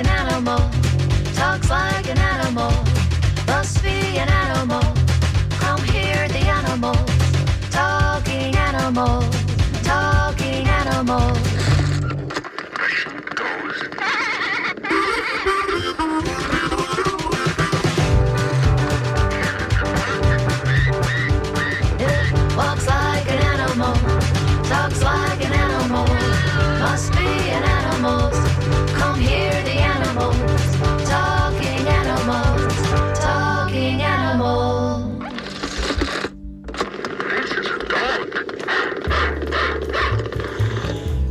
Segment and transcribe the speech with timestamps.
[0.00, 0.58] an animal,
[1.34, 2.19] talks like an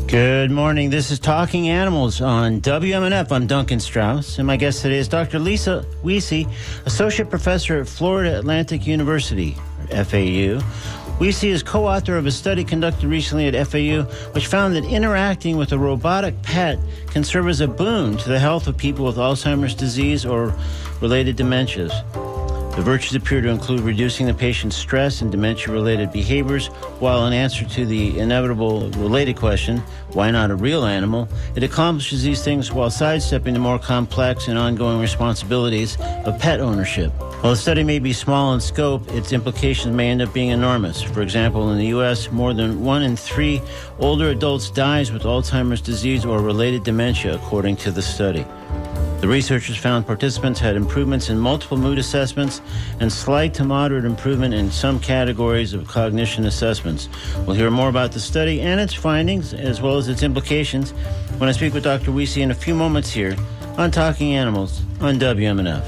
[0.09, 0.89] Good morning.
[0.89, 3.31] This is Talking Animals on WMNF.
[3.31, 5.37] I'm Duncan Strauss, and my guest today is Dr.
[5.37, 6.47] Lisa Wiese,
[6.87, 9.55] Associate Professor at Florida Atlantic University,
[9.91, 10.61] FAU.
[11.19, 15.57] Wiese is co author of a study conducted recently at FAU, which found that interacting
[15.57, 16.79] with a robotic pet
[17.11, 20.55] can serve as a boon to the health of people with Alzheimer's disease or
[21.01, 21.93] related dementias.
[22.79, 26.67] The virtues appear to include reducing the patient's stress and dementia related behaviors,
[26.99, 29.79] while in answer to the inevitable related question,
[30.13, 34.57] why not a real animal, it accomplishes these things while sidestepping the more complex and
[34.57, 37.11] ongoing responsibilities of pet ownership.
[37.41, 41.01] While the study may be small in scope, its implications may end up being enormous.
[41.01, 43.61] For example, in the U.S., more than one in three
[43.99, 48.45] older adults dies with Alzheimer's disease or related dementia, according to the study.
[49.21, 52.61] The researchers found participants had improvements in multiple mood assessments
[53.01, 57.09] and slight to moderate improvement in some categories of cognition assessments.
[57.45, 60.91] We'll hear more about the study and its findings, as well as its implications,
[61.37, 62.13] when I speak with Dr.
[62.13, 63.35] Wiese in a few moments here
[63.77, 65.83] on Talking Animals on WMNF.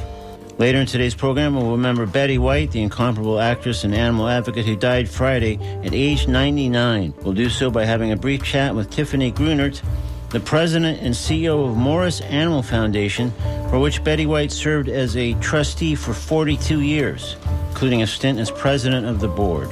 [0.59, 4.75] Later in today's program, we'll remember Betty White, the incomparable actress and animal advocate who
[4.75, 7.13] died Friday at age 99.
[7.21, 9.81] We'll do so by having a brief chat with Tiffany Grunert,
[10.31, 13.31] the president and CEO of Morris Animal Foundation,
[13.69, 17.35] for which Betty White served as a trustee for 42 years,
[17.69, 19.69] including a stint as president of the board.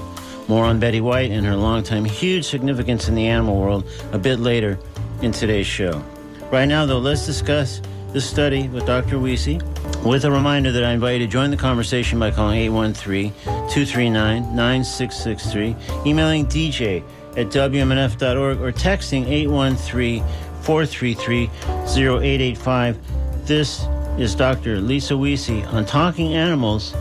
[0.50, 4.40] More on Betty White and her longtime huge significance in the animal world a bit
[4.40, 4.78] later
[5.22, 6.04] in today's show.
[6.52, 7.82] Right now, though, let's discuss
[8.14, 9.20] the study with Dr.
[9.20, 9.62] Wiese,
[10.04, 14.56] with a reminder that I invite you to join the conversation by calling 813 239
[14.56, 15.76] 9663,
[16.06, 17.04] emailing DJ
[17.38, 20.24] at WMNF.org, or texting 813
[20.64, 21.50] 433
[21.88, 23.48] 0885.
[23.48, 23.86] This
[24.18, 24.80] is Dr.
[24.82, 26.94] Lisa Wiese on Talking Animals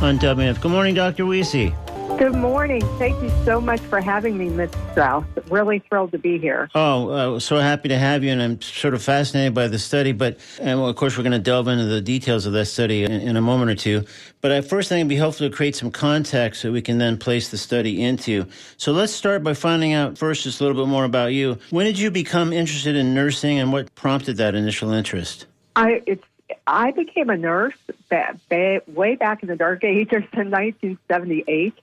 [0.00, 0.60] on WMNF.
[0.60, 1.26] Good morning, Dr.
[1.26, 1.72] Wiese.
[2.22, 2.82] Good morning.
[3.00, 4.70] Thank you so much for having me, Ms.
[4.92, 5.24] Strauss.
[5.50, 6.70] Really thrilled to be here.
[6.72, 10.12] Oh, uh, so happy to have you, and I'm sort of fascinated by the study.
[10.12, 13.10] But, and of course, we're going to delve into the details of that study in,
[13.10, 14.04] in a moment or two.
[14.40, 17.18] But I first think it'd be helpful to create some context so we can then
[17.18, 18.46] place the study into.
[18.76, 21.58] So let's start by finding out first just a little bit more about you.
[21.70, 25.46] When did you become interested in nursing, and what prompted that initial interest?
[25.74, 26.22] I it's
[26.66, 27.76] I became a nurse
[28.08, 31.74] ba- ba- way back in the dark ages in 1978.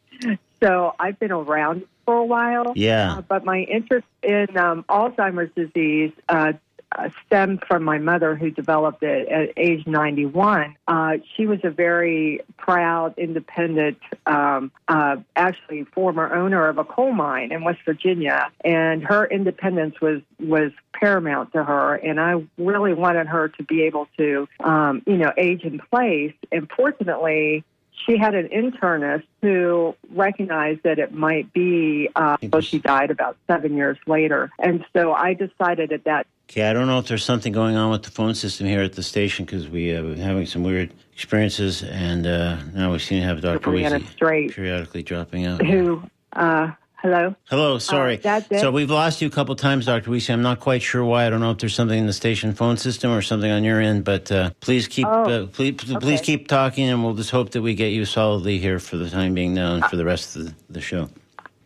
[0.61, 2.73] So I've been around for a while.
[2.75, 3.17] Yeah.
[3.17, 6.53] Uh, but my interest in um, Alzheimer's disease uh,
[6.97, 10.75] uh, stemmed from my mother, who developed it at age 91.
[10.87, 17.11] Uh, she was a very proud, independent, um, uh, actually former owner of a coal
[17.11, 21.95] mine in West Virginia, and her independence was was paramount to her.
[21.95, 26.33] And I really wanted her to be able to, um, you know, age in place.
[26.51, 27.63] And fortunately,
[28.05, 33.37] she had an internist who recognized that it might be, uh, so she died about
[33.47, 34.51] seven years later.
[34.59, 37.91] And so I decided at that Okay, I don't know if there's something going on
[37.91, 40.91] with the phone system here at the station because we have been having some weird
[41.13, 43.99] experiences, and uh, now we seem to have Dr.
[44.09, 45.63] Straight, periodically dropping out.
[45.63, 46.01] who,
[46.33, 47.35] uh, hello?
[47.51, 48.15] Hello, sorry.
[48.15, 48.61] that's it.
[48.61, 50.09] So we've lost you a couple times, Dr.
[50.09, 50.27] Wiese.
[50.31, 51.27] I'm not quite sure why.
[51.27, 53.79] I don't know if there's something in the station phone system or something on your
[53.79, 57.51] end, but uh, please keep Oh, uh, please please keep talking, and we'll just hope
[57.51, 60.35] that we get you solidly here for the time being now and for the rest
[60.35, 61.09] of the, the show.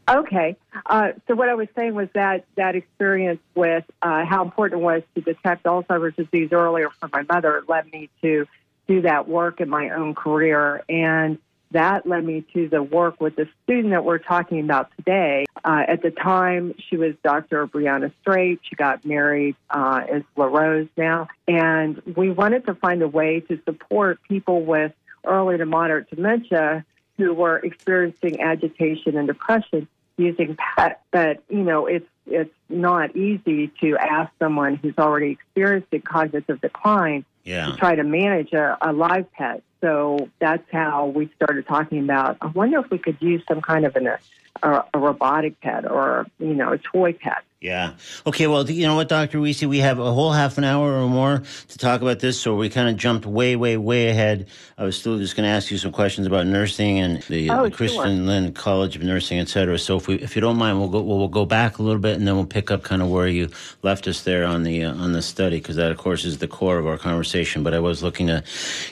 [0.10, 0.58] Okay.
[0.86, 4.84] Uh, so what I was saying was that that experience with uh, how important it
[4.84, 8.46] was to detect Alzheimer's disease earlier for my mother led me to
[8.88, 10.84] do that work in my own career.
[10.90, 11.38] And
[11.72, 15.46] that led me to the work with the student that we're talking about today.
[15.64, 17.66] Uh, at the time, she was Dr.
[17.68, 18.60] Brianna Straight.
[18.64, 21.30] She got married uh, as LaRose now.
[21.48, 24.92] And we wanted to find a way to support people with
[25.26, 26.86] early to moderate dementia
[27.18, 31.02] who were experiencing agitation and depression using PET.
[31.12, 37.26] But, you know, it's it's not easy to ask someone who's already experiencing cognitive decline
[37.44, 37.66] Yeah.
[37.66, 39.62] to try to manage a, a live pet.
[39.82, 42.38] So that's how we started talking about.
[42.42, 46.26] I wonder if we could use some kind of an, a, a robotic pet or
[46.40, 47.44] you know a toy pet.
[47.64, 47.94] Yeah.
[48.28, 48.48] Okay.
[48.48, 51.44] Well, you know what, Doctor Wiese, we have a whole half an hour or more
[51.70, 54.48] to talk about this, so we kind of jumped way, way, way ahead.
[54.78, 57.64] I was still just going to ask you some questions about nursing and the, Oh,
[57.64, 58.26] the Christine sure.
[58.26, 59.80] Lynn College of Nursing, et cetera.
[59.80, 62.02] So, if we, if you don't mind, we'll go, we'll, we'll go back a little
[62.02, 63.50] bit, and then we'll pick up kind of where you
[63.82, 66.50] left us there on the uh, on the study, because that, of course, is the
[66.50, 67.64] core of our conversation.
[67.64, 68.44] But I was looking to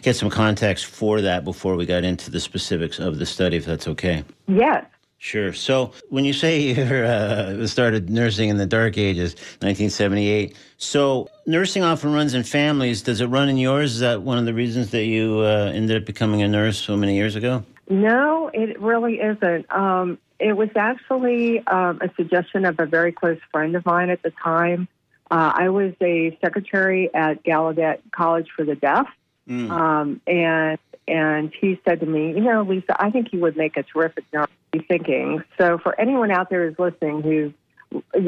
[0.01, 3.65] get some context for that before we got into the specifics of the study, if
[3.65, 4.23] that's okay.
[4.47, 4.85] Yes.
[5.23, 5.53] Sure.
[5.53, 11.83] So when you say you uh, started nursing in the dark ages, 1978, so nursing
[11.83, 13.03] often runs in families.
[13.03, 13.93] Does it run in yours?
[13.93, 16.97] Is that one of the reasons that you uh, ended up becoming a nurse so
[16.97, 17.63] many years ago?
[17.87, 19.71] No, it really isn't.
[19.71, 24.23] Um, it was actually um, a suggestion of a very close friend of mine at
[24.23, 24.87] the time.
[25.29, 29.07] Uh, I was a secretary at Gallaudet College for the Deaf,
[29.49, 29.71] Mm.
[29.71, 30.77] um, and
[31.07, 34.25] and he said to me, you know, Lisa, I think you would make a terrific
[34.33, 34.47] nurse.
[34.71, 35.43] Be thinking.
[35.59, 37.53] So for anyone out there who's listening who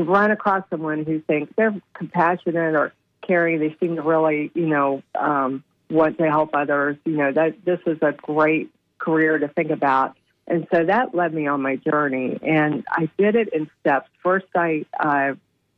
[0.04, 2.92] run across someone who thinks they're compassionate or
[3.26, 6.98] caring, they seem to really, you know, um, want to help others.
[7.06, 10.18] You know, that this is a great career to think about.
[10.48, 12.38] And so that led me on my journey.
[12.42, 14.10] And I did it in steps.
[14.22, 15.36] First, I uh,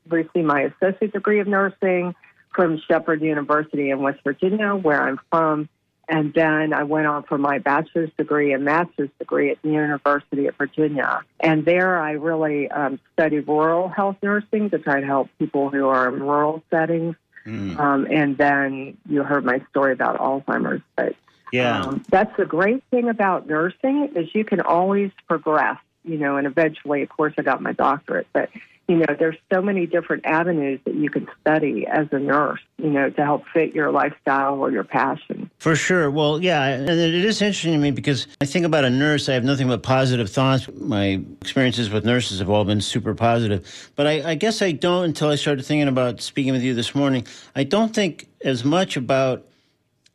[0.09, 2.15] received my associate degree of nursing
[2.56, 5.69] from Shepherd University in West Virginia, where I'm from.
[6.07, 10.48] And then I went on for my bachelor's degree and master's degree at the University
[10.48, 11.22] of Virginia.
[11.40, 15.88] And there I really um, studied rural health nursing to try to help people who
[15.88, 17.16] are in rural settings.
[17.46, 17.80] Mm.
[17.80, 20.81] Um, and then you heard my story about Alzheimer's.
[20.96, 21.16] But
[21.52, 21.81] Yeah.
[21.81, 26.48] um, that's the great thing about nursing is you can always progress, you know, and
[26.48, 28.50] eventually, of course, I got my doctorate, but
[28.87, 32.89] you know, there's so many different avenues that you can study as a nurse, you
[32.89, 35.49] know, to help fit your lifestyle or your passion.
[35.57, 36.11] For sure.
[36.11, 39.27] Well, yeah, and it is interesting to me because I think about a nurse.
[39.27, 40.69] I have nothing but positive thoughts.
[40.75, 43.91] My experiences with nurses have all been super positive.
[43.95, 46.93] But I, I guess I don't until I started thinking about speaking with you this
[46.93, 47.25] morning.
[47.55, 49.47] I don't think as much about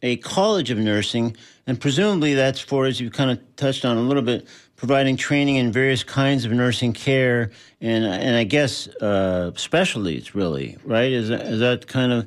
[0.03, 1.37] a college of nursing,
[1.67, 4.47] and presumably that's for, as you kind of touched on a little bit,
[4.81, 7.51] providing training in various kinds of nursing care
[7.83, 10.35] and and I guess uh, specialties.
[10.35, 11.13] Really, right?
[11.13, 12.27] Is that, is that kind of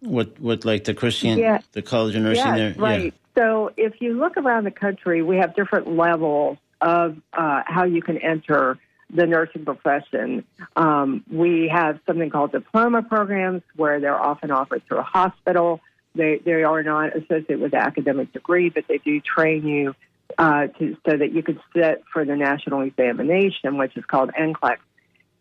[0.00, 1.58] what what like the Christine Yeah.
[1.72, 2.74] the College of Nursing Yeah, there?
[2.78, 3.14] right.
[3.36, 8.00] So if you look around the country, we have different levels of uh, how you
[8.00, 8.78] can enter
[9.14, 10.44] the nursing profession.
[10.76, 15.80] Um, we have something called diploma programs where they're often offered through a hospital.
[16.14, 19.94] They, they are not associated with an academic degree, but they do train you
[20.38, 24.78] uh, to, so that you can sit for the national examination, which is called NCLEX.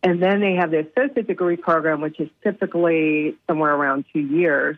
[0.01, 4.77] And then they have the associate degree program, which is typically somewhere around two years.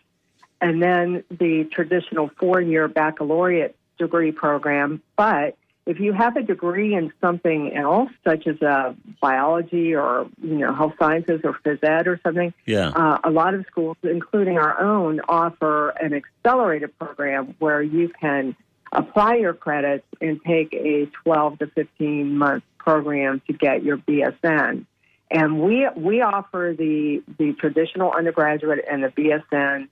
[0.62, 5.02] And then the traditional four year baccalaureate degree program.
[5.18, 10.58] But if you have a degree in something else, such as uh, biology or you
[10.58, 12.90] know health sciences or phys ed or something, Yeah.
[12.90, 18.56] uh, a lot of schools, including our own, offer an accelerated program where you can
[18.96, 24.86] apply your credits and take a 12 to 15 month program to get your BSN.
[25.32, 29.88] And we we offer the the traditional undergraduate and the BSN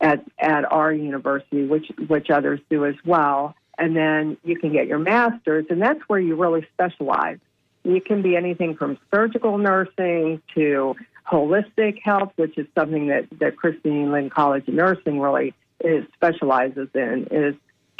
[0.00, 3.54] at at our university, which which others do as well.
[3.78, 7.38] And then you can get your master's, and that's where you really specialize.
[7.82, 10.96] You can be anything from surgical nursing to
[11.30, 16.88] holistic health, which is something that, that Christine Lynn College of Nursing really is specializes
[16.94, 17.54] in, is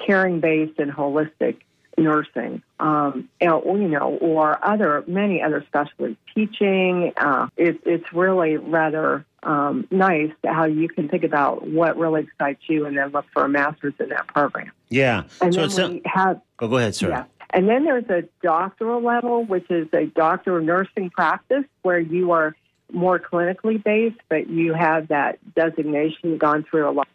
[0.07, 1.59] caring based and holistic
[1.99, 2.63] nursing.
[2.79, 7.13] Um, and, you know, or other many other specialties, teaching.
[7.17, 12.63] Uh, it, it's really rather um, nice how you can think about what really excites
[12.69, 14.73] you, and then look for a master's in that program.
[14.89, 15.25] Yeah.
[15.41, 17.09] And so then it's a- we have oh, go ahead, sir.
[17.09, 17.25] yeah.
[17.53, 22.31] And then there's a doctoral level, which is a doctor of nursing practice, where you
[22.31, 22.55] are
[22.93, 27.09] more clinically based, but you have that designation gone through a lot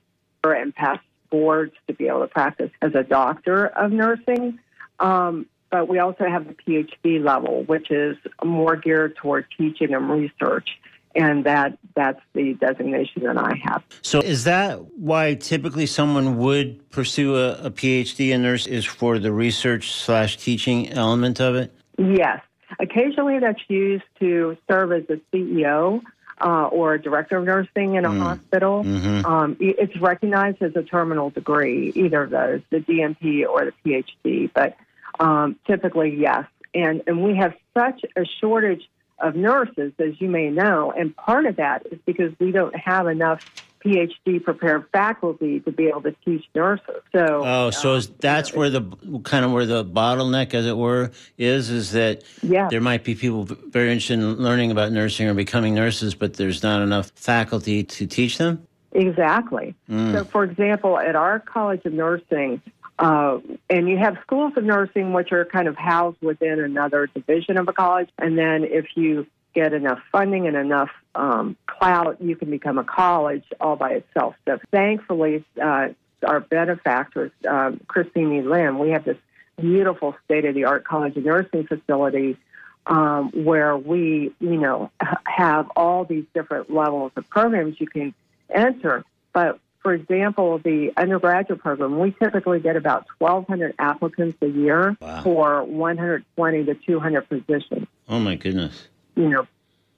[0.43, 4.59] and passed boards to be able to practice as a doctor of nursing.
[4.99, 10.09] Um, but we also have the PhD level, which is more geared toward teaching and
[10.09, 10.69] research.
[11.15, 13.83] And that that's the designation that I have.
[14.01, 19.17] So is that why typically someone would pursue a, a PhD in nurse is for
[19.17, 21.73] the research slash teaching element of it?
[21.97, 22.41] Yes.
[22.79, 26.01] Occasionally that's used to serve as a CEO
[26.41, 28.83] uh, or a director of nursing in a hospital.
[28.83, 29.25] Mhm.
[29.25, 34.49] Um, it's recognized as a terminal degree, either of those, the DNP or the PhD.
[34.53, 34.75] But
[35.19, 36.45] um, typically, yes.
[36.73, 38.89] And, and we have such a shortage
[39.19, 40.91] of nurses, as you may know.
[40.91, 45.87] And part of that is because we don't have enough PhD prepared faculty to be
[45.87, 47.01] able to teach nurses.
[47.11, 48.81] So, Oh, so um, is, that's where the
[49.23, 52.67] kind of where the bottleneck, as it were, is is that Yeah.
[52.69, 56.63] there might be people very interested in learning about nursing or becoming nurses, but there's
[56.63, 58.65] not enough faculty to teach them.
[58.93, 59.75] Exactly.
[59.89, 62.61] So, for example, at our College of Nursing,
[62.97, 63.39] uh,
[63.69, 67.67] and you have schools of nursing which are kind of housed within another division of
[67.67, 72.51] a college, and then if you get enough funding and enough um, clout, you can
[72.51, 74.35] become a college all by itself.
[74.45, 75.87] So, thankfully, uh,
[76.23, 78.41] our benefactors, um, Christine E.
[78.41, 79.17] Lynn, we have this
[79.59, 82.37] beautiful state of the art College of Nursing facility
[82.85, 84.91] um, where we, you know,
[85.25, 88.13] have all these different levels of programs you can
[88.49, 89.03] enter.
[89.33, 95.21] But for example, the undergraduate program, we typically get about 1,200 applicants a year Wow.
[95.23, 97.87] for 120 to 200 positions.
[98.09, 98.87] Oh my goodness!
[99.15, 99.47] You know,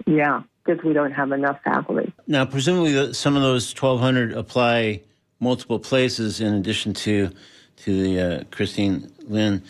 [0.06, 2.14] yeah, because we don't have enough faculty.
[2.28, 5.02] Now, presumably, some of those 1,200 apply
[5.40, 7.30] multiple places in addition to
[7.78, 9.64] to the uh, Christine Lynn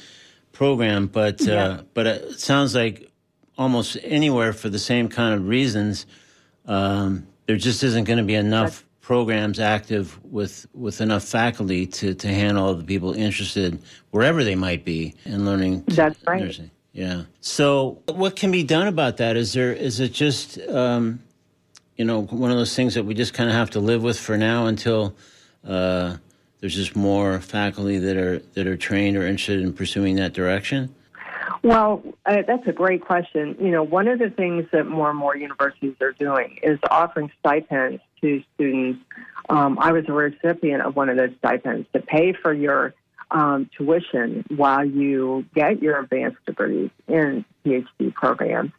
[0.53, 3.11] program, but uh, but it sounds like
[3.57, 6.05] almost anywhere for the same kind of reasons,
[6.65, 12.13] um, there just isn't going to be enough programs active with with enough faculty to
[12.13, 15.83] to handle the people interested wherever they might be in learning.
[15.87, 16.43] That's right.
[16.43, 16.71] nursing.
[16.97, 17.25] Yeah.
[17.41, 19.37] So, what can be done about that?
[19.37, 21.19] Is there is it just um,
[21.95, 24.19] you know one of those things that we just kind of have to live with
[24.19, 25.13] for now until
[25.63, 26.17] uh,
[26.59, 30.93] there's just more faculty that are that are trained or interested in pursuing that direction?
[31.61, 33.55] Well, uh, that's a great question.
[33.59, 37.31] You know, one of the things that more and more universities are doing is offering
[37.37, 38.99] stipends to students.
[39.49, 42.95] Um, I was a recipient of one of those stipends to pay for your
[43.31, 48.71] um, tuition while you get your advanced degrees in PhD programs.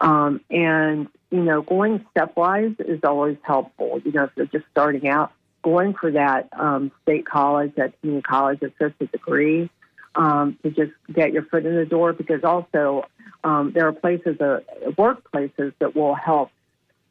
[0.00, 4.00] Um, and, you know, going stepwise is always helpful.
[4.04, 5.32] You know, if you're just starting out,
[5.62, 9.70] going for that um, state college, that community college associate degree,
[10.14, 13.04] um, to just get your foot in the door because also
[13.44, 14.60] um, there are places, uh,
[14.98, 16.50] workplaces that will help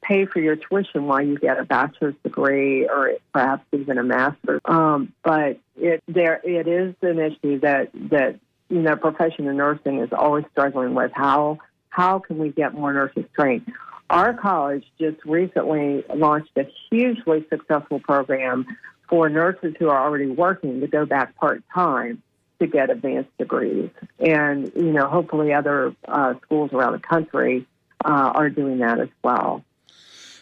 [0.01, 4.61] pay for your tuition while you get a bachelor's degree or perhaps even a master's.
[4.65, 8.39] Um, but it there it is an issue that that
[8.69, 12.93] you know profession of nursing is always struggling with how how can we get more
[12.93, 13.71] nurses trained.
[14.09, 18.65] Our college just recently launched a hugely successful program
[19.07, 22.21] for nurses who are already working to go back part time
[22.59, 23.89] to get advanced degrees.
[24.19, 27.65] And, you know, hopefully other uh, schools around the country
[28.03, 29.63] uh, are doing that as well.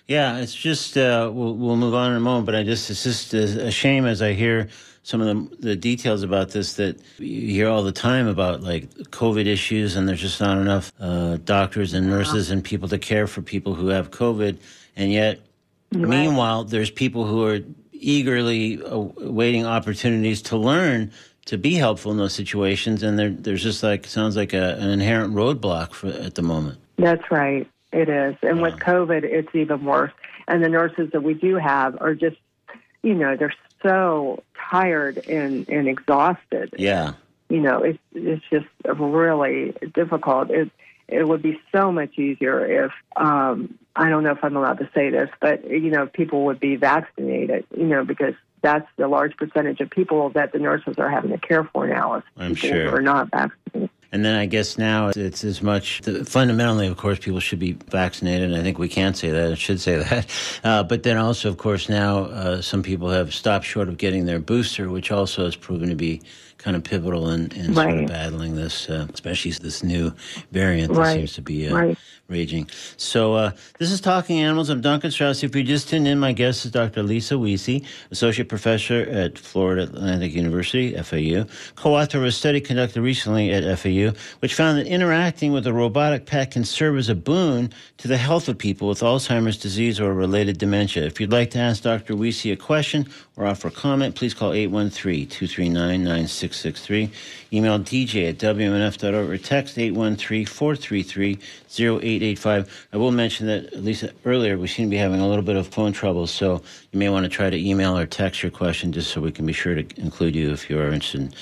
[0.09, 3.03] Yeah, it's just uh, we'll we'll move on in a moment, but I just it's
[3.03, 4.67] just a, shame as I hear
[5.03, 8.89] some of the the details about this that you hear all the time about like
[8.89, 13.27] COVID issues, and there's just not enough uh, doctors and nurses and people to care
[13.27, 14.57] for people who have COVID,
[14.95, 15.41] and yet
[15.91, 17.59] meanwhile there's people who are
[17.91, 21.11] eagerly awaiting opportunities to learn
[21.45, 24.89] to be helpful in those situations, and there there's just like sounds like a, an
[24.89, 26.79] inherent roadblock for at the moment.
[26.97, 27.69] That's right.
[27.91, 28.35] It is.
[28.43, 30.11] And with COVID, it's even worse.
[30.47, 32.37] And the nurses that we do have are just,
[33.01, 36.75] you know, they're so tired and, and exhausted.
[36.77, 37.13] Yeah.
[37.49, 40.51] You know, it's, it's just really difficult.
[40.51, 40.69] It,
[41.07, 44.89] it would be so much easier if, um, I don't know if I'm allowed to
[44.93, 49.35] say this, but, you know, people would be vaccinated, you know, because that's the large
[49.35, 52.69] percentage of people that the nurses are having to care for now is I'm people
[52.69, 52.89] sure.
[52.91, 53.89] who are not vaccinated.
[54.11, 58.49] And then I guess now it's as much fundamentally, of course, people should be vaccinated.
[58.51, 59.51] And I think we can say that.
[59.51, 60.25] I should say that.
[60.63, 64.25] Uh, but then also, of course, now uh, some people have stopped short of getting
[64.25, 66.21] their booster, which also has proven to be
[66.57, 70.11] kind of pivotal in, in sort of battling this, uh, especially this new
[70.51, 71.15] variant that Right.
[71.15, 71.97] seems to be uh, Right.
[72.29, 72.69] Raging.
[72.95, 74.69] So uh, this is Talking Animals.
[74.69, 75.43] I'm Duncan Strauss.
[75.43, 77.01] If you just tuned in, my guest is Dr.
[77.01, 77.81] Lisa Wiese,
[78.11, 81.45] Associate Professor at Florida Atlantic University, FAU,
[81.75, 86.27] co-author of a study conducted recently at FAU, which found that interacting with a robotic
[86.27, 90.13] pet can serve as a boon to the health of people with Alzheimer's disease or
[90.13, 91.05] related dementia.
[91.05, 92.15] If you'd like to ask Dr.
[92.15, 93.07] Wiese a question
[93.37, 97.09] or offer a comment, please call 813-239-9663.
[97.51, 99.79] Email dj at wmnf.org or text
[102.19, 102.69] 813-433-0885.
[102.93, 105.55] I will mention that, at least earlier, we seem to be having a little bit
[105.55, 106.61] of phone trouble, so
[106.91, 109.45] you may want to try to email or text your question just so we can
[109.45, 111.33] be sure to include you if you are interested in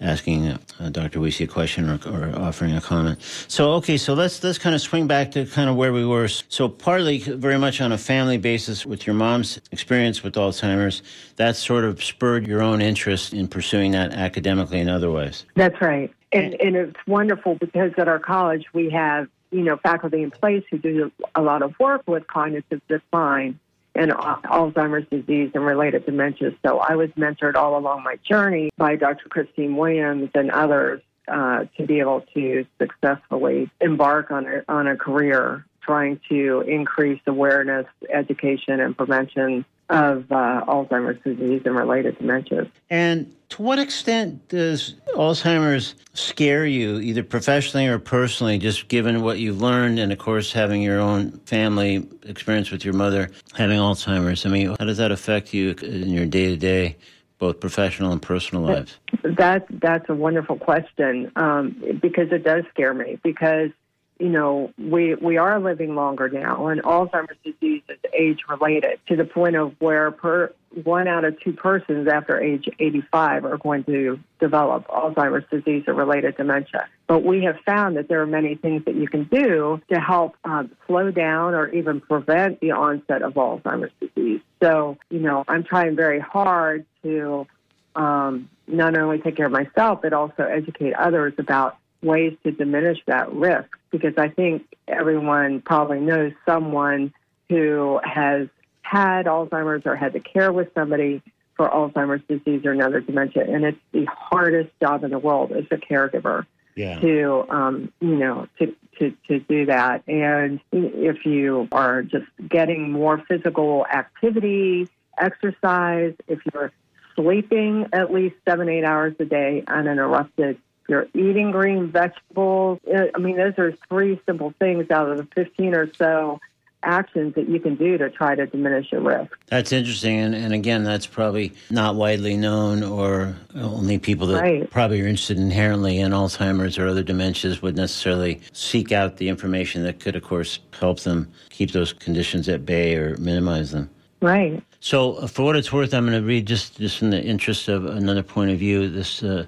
[0.00, 1.20] asking uh, Dr.
[1.20, 3.22] Wiese a question or, or offering a comment.
[3.48, 6.28] So, okay, so let's let's kind of swing back to kind of where we were.
[6.28, 11.02] So, partly very much on a family basis with your mom's experience with Alzheimer's,
[11.36, 15.44] that sort of spurred your own interest in pursuing that academically and otherwise.
[15.54, 16.12] That's right.
[16.32, 20.64] And, and it's wonderful because at our college we have, you know, faculty in place
[20.70, 23.58] who do a lot of work with cognitive decline.
[23.94, 26.54] and Alzheimer's disease and related dementias.
[26.64, 29.28] So I was mentored all along my journey by Dr.
[29.30, 34.96] Christine Williams and others uh, to be able to successfully embark on a, on a
[34.96, 42.70] career trying to increase awareness, education, and prevention of uh, Alzheimer's disease and related dementias.
[42.90, 49.38] And to what extent does Alzheimer's scare you, either professionally or personally, just given what
[49.38, 54.44] you've learned and, of course, having your own family experience with your mother having Alzheimer's?
[54.44, 56.96] I mean, how does that affect you in your day to day?
[57.38, 58.96] Both professional and personal lives.
[59.22, 63.72] That that's a wonderful question um, because it does scare me because
[64.18, 69.16] you know, we we are living longer now, and Alzheimer's disease is age related to
[69.16, 70.52] the point of where per
[70.84, 75.94] one out of two persons after age 85 are going to develop Alzheimer's disease or
[75.94, 76.88] related dementia.
[77.06, 80.36] But we have found that there are many things that you can do to help
[80.44, 84.40] um, slow down or even prevent the onset of Alzheimer's disease.
[84.62, 87.46] So, you know, I'm trying very hard to
[87.94, 92.98] um, not only take care of myself, but also educate others about ways to diminish
[93.06, 97.12] that risk because I think everyone probably knows someone
[97.48, 98.48] who has
[98.82, 101.22] had Alzheimer's or had to care with somebody
[101.56, 105.64] for Alzheimer's disease or another dementia, and it's the hardest job in the world as
[105.70, 107.00] a caregiver yeah.
[107.00, 110.06] to um, you know to, to to do that.
[110.06, 114.88] And if you are just getting more physical activity,
[115.18, 116.72] exercise, if you're
[117.16, 122.80] sleeping at least seven eight hours a day uninterrupted, you're eating green vegetables.
[122.86, 126.40] Uh, I mean, those are three simple things out of the 15 or so
[126.86, 129.36] actions that you can do to try to diminish your risk.
[129.48, 130.18] That's interesting.
[130.20, 134.70] And, and again, that's probably not widely known, or only people that right.
[134.70, 139.82] probably are interested inherently in Alzheimer's or other dementias would necessarily seek out the information
[139.82, 143.90] that could, of course, help them keep those conditions at bay or minimize them.
[144.22, 144.62] Right.
[144.80, 147.68] So, uh, for what it's worth, I'm going to read just, just in the interest
[147.68, 149.22] of another point of view this.
[149.22, 149.46] Uh,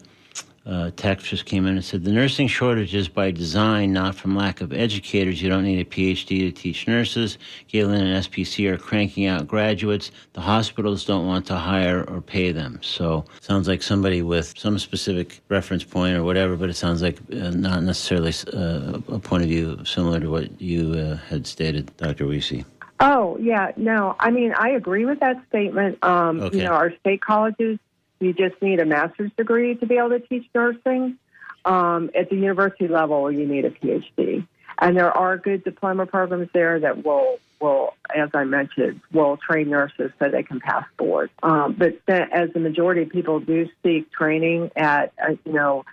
[0.69, 4.37] uh, text just came in and said the nursing shortage is by design, not from
[4.37, 5.41] lack of educators.
[5.41, 7.39] You don't need a PhD to teach nurses.
[7.69, 10.11] Galen and SPC are cranking out graduates.
[10.35, 12.79] The hospitals don't want to hire or pay them.
[12.83, 17.19] So sounds like somebody with some specific reference point or whatever, but it sounds like
[17.33, 21.97] uh, not necessarily uh, a point of view similar to what you uh, had stated,
[21.97, 22.27] Dr.
[22.27, 22.65] Wiese.
[23.01, 24.17] Oh yeah, no.
[24.19, 26.03] I mean, I agree with that statement.
[26.05, 26.59] Um, Okay.
[26.59, 27.79] You know, our state colleges
[28.21, 31.19] you just need a master's degree to be able to teach nursing.
[31.65, 34.47] Um, at the university level, you need a PhD,
[34.79, 39.71] and there are good diploma programs there that will will, as I mentioned, will train
[39.71, 41.31] nurses so they can pass board.
[41.43, 45.85] Um, but as the majority of people do seek training at, uh, you know,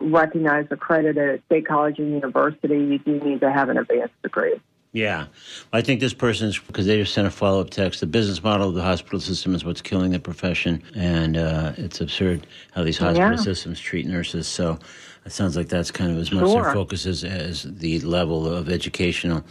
[0.00, 4.60] recognized accredited state college and university, you do need to have an advanced degree.
[4.92, 5.26] Yeah.
[5.72, 8.68] I think this person's, because they just sent a follow up text, the business model
[8.68, 10.82] of the hospital system is what's killing the profession.
[10.94, 13.36] And uh, it's absurd how these hospital Yeah.
[13.36, 14.46] systems treat nurses.
[14.46, 14.78] So
[15.24, 18.68] it sounds like that's kind of as much their focus as, as the level of
[18.68, 19.42] educational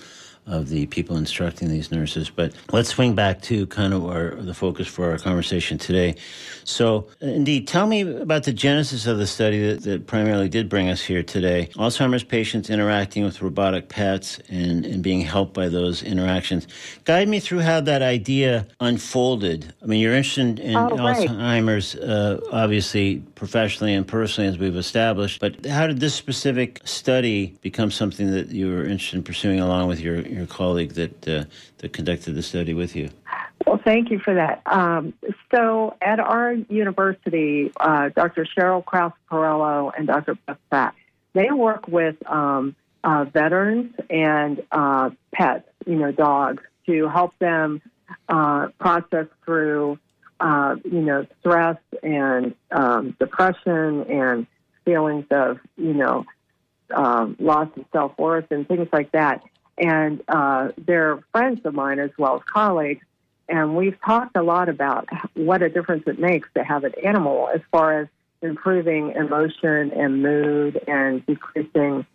[0.47, 2.29] of the people instructing these nurses.
[2.29, 6.15] But let's swing back to kind of our, the focus for our conversation today.
[6.63, 10.89] So, indeed, tell me about the genesis of the study that, that primarily did bring
[10.89, 11.69] us here today.
[11.75, 16.67] Alzheimer's patients interacting with robotic pets and, and being helped by those interactions.
[17.05, 19.73] Guide me through how that idea unfolded.
[19.81, 21.27] I mean, you're interested in Oh, right.
[21.27, 25.39] Alzheimer's, uh, obviously, professionally and personally, as we've established.
[25.39, 29.87] But how did this specific study become something that you were interested in pursuing along
[29.87, 31.45] with your, your colleague that, uh,
[31.77, 33.09] that conducted the study with you?
[33.65, 34.61] Well, thank you for that.
[34.65, 35.13] Um,
[35.53, 38.45] so, at our university, uh, Dr.
[38.45, 40.35] Cheryl Krause Parello and Dr.
[40.47, 40.95] Beth Fack,
[41.33, 47.81] they work with um, uh, veterans and uh, pets, you know, dogs, to help them
[48.29, 49.99] uh, process through,
[50.39, 54.47] uh, you know, stress and um, depression and
[54.85, 56.25] feelings of, you know,
[56.93, 59.41] um, loss of self worth and things like that.
[59.77, 63.05] And uh, they're friends of mine as well as colleagues.
[63.49, 67.49] And we've talked a lot about what a difference it makes to have an animal
[67.53, 68.07] as far as
[68.41, 72.05] improving emotion and mood and decreasing,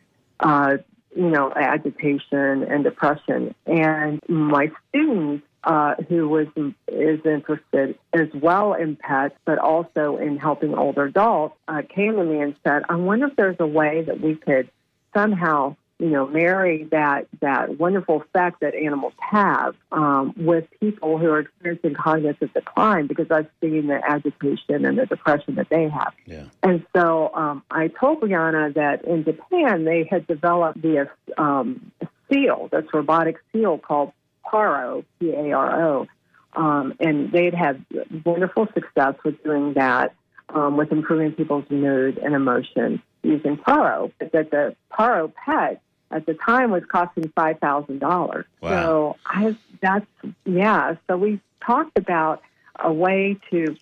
[0.41, 0.79] uh,
[1.15, 3.55] you know, agitation and depression.
[3.67, 6.47] And my student, uh, who was
[6.89, 12.25] is interested as well in pets, but also in helping older adults, uh, came to
[12.25, 14.71] me and said, "I wonder if there's a way that we could
[15.15, 21.31] somehow." You know, marry that that wonderful effect that animals have um, with people who
[21.31, 26.13] are experiencing cognitive decline because I've seen the agitation and the depression that they have.
[26.27, 26.45] Yeah.
[26.63, 31.91] And so um, I told Brianna that in Japan they had developed the um,
[32.31, 34.13] seal, this robotic seal called
[34.45, 36.07] Paro, P A R O,
[36.55, 37.85] Um, and they'd had
[38.25, 40.15] wonderful success with doing that,
[40.51, 44.13] um, with improving people's mood and emotion using Paro.
[44.19, 48.47] But that the Paro pet at the time was costing five thousand dollars.
[48.61, 48.71] Wow.
[48.71, 50.07] So I that's
[50.45, 50.97] yeah.
[51.07, 52.43] So we talked about
[52.79, 53.77] a way to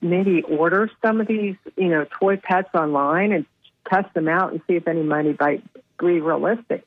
[0.00, 3.46] maybe order some of these, you know, toy pets online and
[3.90, 5.62] test them out and see if any money might
[5.98, 6.84] be realistic.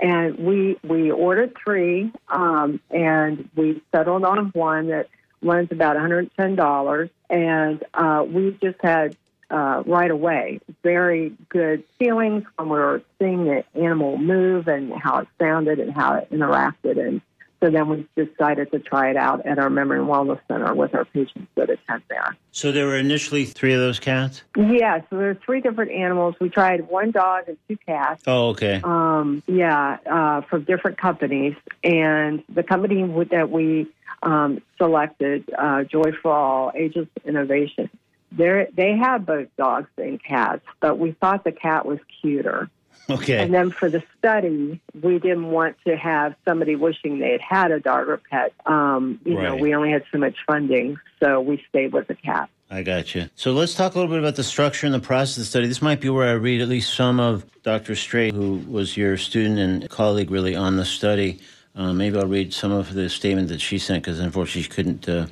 [0.00, 5.08] And we we ordered three, um, and we settled on one that
[5.42, 9.16] runs about one hundred ten dollars, and uh, we just had
[9.50, 15.18] uh, right away very good feelings when we were seeing the animal move and how
[15.18, 17.20] it sounded and how it interacted, and
[17.62, 20.94] so then we decided to try it out at our memory and wellness center with
[20.94, 22.36] our patients that attend there.
[22.52, 24.42] So there were initially three of those cats?
[24.56, 26.36] Yeah, so there there's three different animals.
[26.40, 28.22] We tried one dog and two cats.
[28.26, 28.80] Oh, okay.
[28.82, 33.88] Um, yeah, uh, from different companies, and the company that we
[34.22, 37.90] um, selected, uh, Joy for All, Ageless Innovation.
[38.40, 42.70] They they have both dogs and cats, but we thought the cat was cuter.
[43.08, 43.42] Okay.
[43.42, 47.70] And then for the study, we didn't want to have somebody wishing they had had
[47.72, 48.52] a dog or pet.
[48.66, 52.48] Um, you know, we only had so much funding, so we stayed with the cat.
[52.70, 53.28] I got you.
[53.34, 55.66] So let's talk a little bit about the structure and the process of the study.
[55.66, 57.96] This might be where I read at least some of Dr.
[57.96, 61.40] Strait, who was your student and colleague really on the study.
[61.74, 65.08] Uh, maybe I'll read some of the statement that she sent because unfortunately she couldn't,
[65.08, 65.26] uh,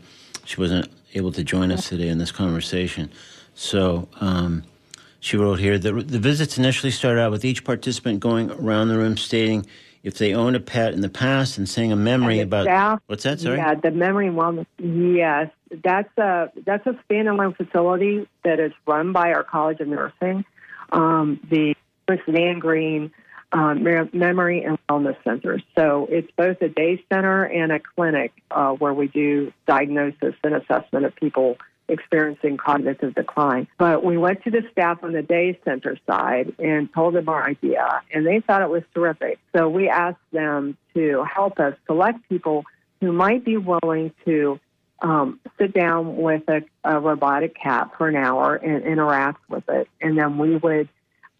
[0.44, 3.10] she wasn't able to join us today in this conversation.
[3.54, 4.64] So um,
[5.20, 8.96] she wrote here the, the visits initially started out with each participant going around the
[8.96, 9.66] room stating
[10.02, 12.64] if they owned a pet in the past and saying a memory about.
[12.64, 13.40] staff- what's that?
[13.40, 13.56] Sorry?
[13.56, 14.66] Yeah, the memory and wellness.
[14.78, 15.50] Yes,
[15.84, 20.44] that's a that's a standalone facility that is run by our College of Nursing,
[20.92, 21.74] um, the
[22.26, 23.10] Nan Green
[23.52, 23.82] um,
[24.12, 25.60] Memory and Wellness Center.
[25.76, 30.54] So it's both a day center and a clinic uh, where we do diagnosis and
[30.54, 31.56] assessment of people
[31.88, 33.66] experiencing cognitive decline.
[33.78, 37.48] But we went to the staff on the day center side and told them our
[37.48, 39.38] idea, and they thought it was terrific.
[39.56, 42.64] So we asked them to help us select people
[43.00, 44.60] who might be willing to
[45.00, 49.88] um, sit down with a, a robotic cat for an hour and interact with it,
[50.00, 50.88] and then we would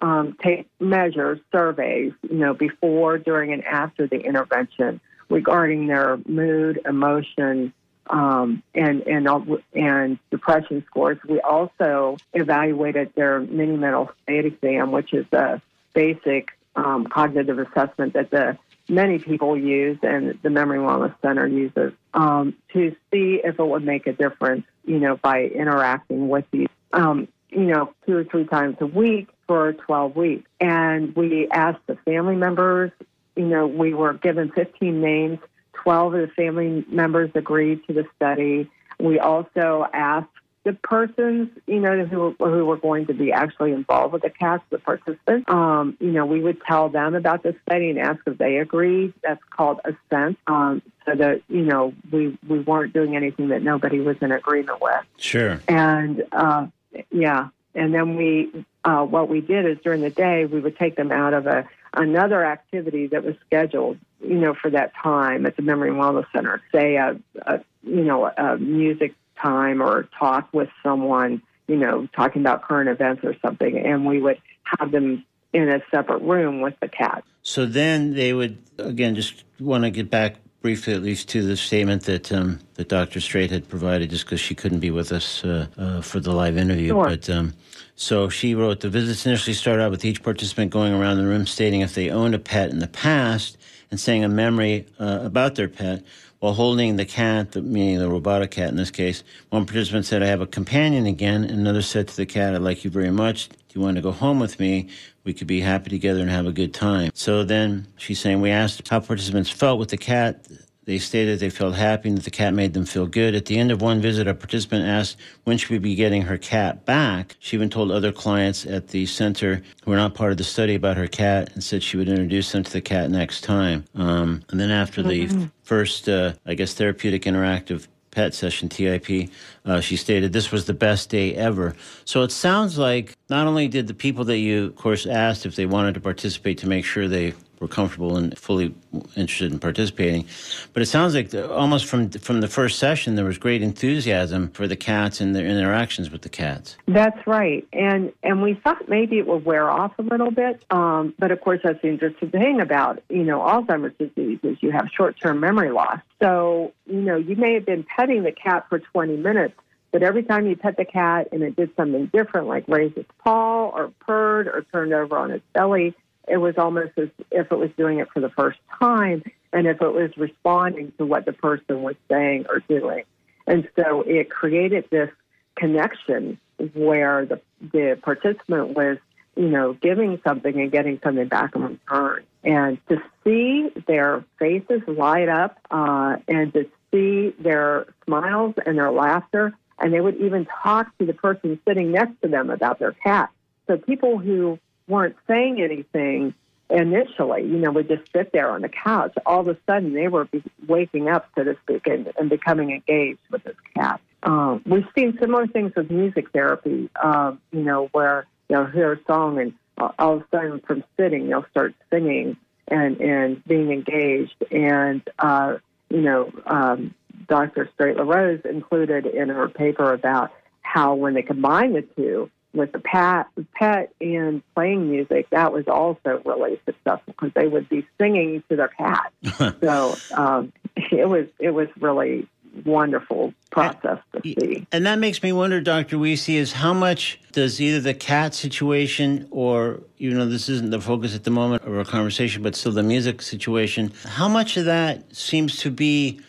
[0.01, 6.81] um, take measures, surveys, you know, before, during, and after the intervention regarding their mood,
[6.87, 7.73] emotion,
[8.11, 9.29] um, and and
[9.75, 11.19] and depression scores.
[11.29, 15.61] We also evaluated their mini mental state exam, which is a
[15.95, 18.57] basic um, cognitive assessment that the
[18.89, 23.85] many people use and the Memory Wellness Center uses um, to see if it would
[23.85, 24.65] make a difference.
[24.85, 29.29] You know, by interacting with these, um, you know, two or three times a week
[29.49, 32.93] for 12 weeks, and we asked the family members.
[33.35, 35.39] You know, we were given 15 names
[35.83, 38.71] 12 of the family members agreed to the study.
[39.01, 40.29] We also asked
[40.65, 44.63] the persons, you know, who, who were going to be actually involved with the cats,
[44.69, 48.37] the participants, um, you know, we would tell them about the study and ask if
[48.37, 49.15] they agreed.
[49.23, 50.39] That's called assent.
[50.47, 54.83] Um, so that, you know, we, we weren't doing anything that nobody was in agreement
[54.83, 55.05] with.
[55.17, 55.61] Sure.
[55.69, 56.67] And uh,
[57.11, 57.49] yeah,
[57.79, 61.13] and then we, uh, what we did is during the day we would take them
[61.13, 65.63] out of a another activity that was scheduled, you know, for that time at the
[65.63, 66.63] Memory and Wellness Center.
[66.73, 72.43] Say a, a you know a music time or talk with someone, you know, talking
[72.43, 74.41] about current events or something, and we would
[74.79, 77.25] have them in a separate room with the cat.
[77.43, 81.57] So then they would again just want to get back briefly, at least, to the
[81.57, 83.21] statement that um, that Dr.
[83.21, 86.57] Strait had provided, just because she couldn't be with us uh, uh, for the live
[86.57, 86.89] interview.
[86.89, 87.05] Sure.
[87.05, 87.55] But um,
[87.97, 91.47] so she wrote the visits initially started out with each participant going around the room
[91.47, 93.59] stating if they owned a pet in the past
[93.91, 96.05] and saying a memory uh, about their pet.
[96.41, 100.27] While holding the cat, meaning the robotic cat in this case, one participant said, I
[100.27, 101.43] have a companion again.
[101.43, 103.49] And another said to the cat, I like you very much.
[103.69, 104.89] Do you want to go home with me?
[105.25, 107.11] We could be happy together and have a good time.
[107.15, 110.47] So then she's saying, We asked how participants felt with the cat.
[110.87, 113.35] They stated they felt happy and that the cat made them feel good.
[113.35, 116.39] At the end of one visit, a participant asked when she would be getting her
[116.39, 117.37] cat back.
[117.41, 120.75] She even told other clients at the center who were not part of the study
[120.75, 123.85] about her cat and said she would introduce them to the cat next time.
[123.95, 129.29] Um, and then after the f- first, uh, I guess, therapeutic interactive pet session TIP,
[129.69, 131.75] uh, she stated this was the best day ever.
[132.05, 135.57] So it sounds like not only did the people that you, of course, asked if
[135.57, 138.75] they wanted to participate to make sure they were comfortable and fully
[139.17, 140.27] interested in participating.
[140.73, 144.51] But it sounds like the, almost from from the first session, there was great enthusiasm
[144.51, 146.77] for the cats and their interactions with the cats.
[146.87, 151.15] That's right, and and we thought maybe it would wear off a little bit, um,
[151.19, 154.89] but of course that's the interesting thing about you know Alzheimer's disease is you have
[154.95, 155.99] short term memory loss.
[156.23, 159.55] So you know you may have been petting the cat for 20 minutes.
[159.91, 163.11] But every time you pet the cat and it did something different, like raised its
[163.25, 165.95] paw or purred or turned over on its belly,
[166.27, 169.23] it was almost as if it was doing it for the first time
[169.53, 173.05] and if it was responding to what the person was saying or doing.
[173.47, 175.11] And so it created this
[175.57, 176.39] connection
[176.75, 177.41] where the,
[177.73, 178.99] the participant was,
[179.37, 182.25] you know, giving something and getting something back in return.
[182.45, 188.93] And to see their faces light up uh, and to see their smiles and their
[188.93, 192.93] laughter, and they would even talk to the person sitting next to them about their
[192.93, 193.31] cat.
[193.67, 196.35] So people who weren't saying anything
[196.71, 199.15] initially, you know, would just sit there on the couch.
[199.25, 200.29] All of a sudden, they were
[200.67, 204.01] waking up, so to speak, and, and becoming engaged with this cat.
[204.23, 209.01] Um, we've seen similar things with music therapy, um, you know, where they'll hear a
[209.07, 209.55] song and
[209.99, 212.37] all of a sudden from sitting, they'll start singing
[212.67, 214.35] and, and being engaged.
[214.51, 216.95] And, uh, you know, um,
[217.27, 217.69] Dr.
[217.75, 222.79] Straight LaRose included in her paper about how when they combine the two, with the
[222.79, 228.43] pet, pet and playing music, that was also really successful because they would be singing
[228.49, 229.13] to their cat.
[229.63, 232.27] so um, it was it was really
[232.65, 234.67] wonderful process to see.
[234.73, 235.99] And that makes me wonder, Dr.
[235.99, 240.81] Wiese, is how much does either the cat situation or, you know, this isn't the
[240.81, 244.65] focus at the moment of our conversation, but still the music situation, how much of
[244.65, 246.21] that seems to be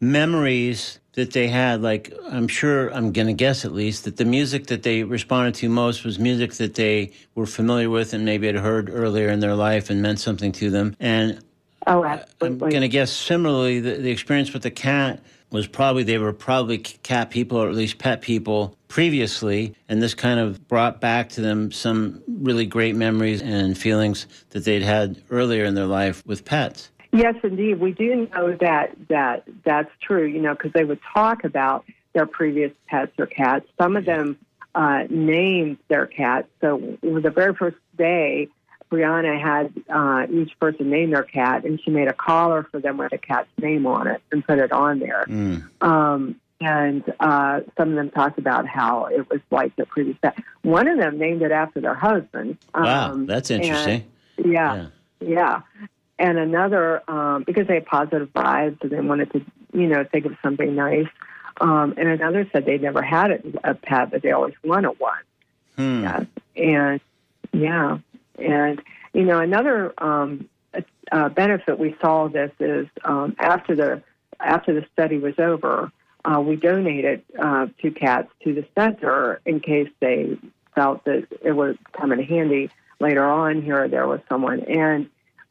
[0.00, 4.24] memories that they had like i'm sure i'm going to guess at least that the
[4.24, 8.46] music that they responded to most was music that they were familiar with and maybe
[8.46, 10.94] had heard earlier in their life and meant something to them.
[11.00, 11.40] And
[11.86, 12.48] oh absolutely.
[12.48, 16.32] i'm going to guess similarly the, the experience with the cat was probably they were
[16.32, 19.74] probably cat people or at least pet people previously.
[19.88, 24.64] And this kind of brought back to them some really great memories and feelings that
[24.64, 27.80] they'd had earlier in their life with pets Yes, indeed.
[27.80, 30.24] We do know that that that's true.
[30.24, 33.66] You know, because they would talk about their previous pets or cats.
[33.78, 34.38] Some of them
[34.74, 36.48] uh, named their cats.
[36.60, 38.48] So the very first day,
[38.90, 42.98] Brianna had uh, each person name their cat, and she made a collar for them
[42.98, 45.24] with a cat's name on it and put it on there.
[45.28, 45.82] Mm.
[45.82, 50.38] Um, and uh, some of them talked about how it was like their previous pet.
[50.62, 52.56] One of them named it after their husband.
[52.74, 54.06] Wow, um, that's interesting.
[54.38, 54.88] And, yeah,
[55.20, 55.60] yeah, yeah
[56.18, 60.24] and another um, because they had positive vibes and they wanted to, you know, think
[60.24, 61.08] of something nice.
[61.60, 65.22] Um, and another said they never had a, a pet, but they always wanted one.
[65.76, 66.02] Hmm.
[66.02, 66.24] Yeah,
[66.56, 67.00] and
[67.52, 67.98] yeah,
[68.38, 70.48] and you know, another um,
[71.12, 74.02] uh, benefit we saw this is um, after the
[74.40, 75.90] after the study was over,
[76.24, 80.38] uh, we donated uh, two cats to the center in case they
[80.74, 85.08] felt that it would come in handy later on here or there with someone and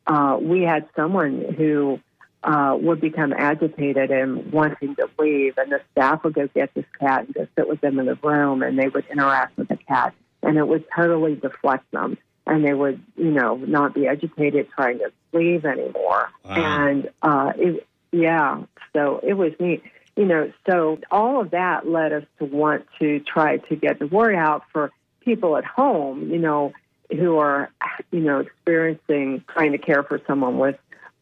[0.07, 1.99] uh, we had someone who
[2.43, 6.85] uh, would become agitated and wanting to leave, and the staff would go get this
[6.99, 9.77] cat and go sit with them in the room, and they would interact with the
[9.77, 10.13] cat,
[10.43, 14.99] and it would totally deflect them, and they would, you know, not be agitated trying
[14.99, 16.29] to leave anymore.
[16.43, 16.87] Wow.
[16.87, 18.63] And uh, it, yeah,
[18.93, 19.81] so it was neat.
[20.15, 24.07] You know, so all of that led us to want to try to get the
[24.07, 24.91] word out for
[25.21, 26.31] people at home.
[26.31, 26.73] You know,
[27.09, 27.69] who are,
[28.11, 30.77] you know, experiencing trying to care for someone with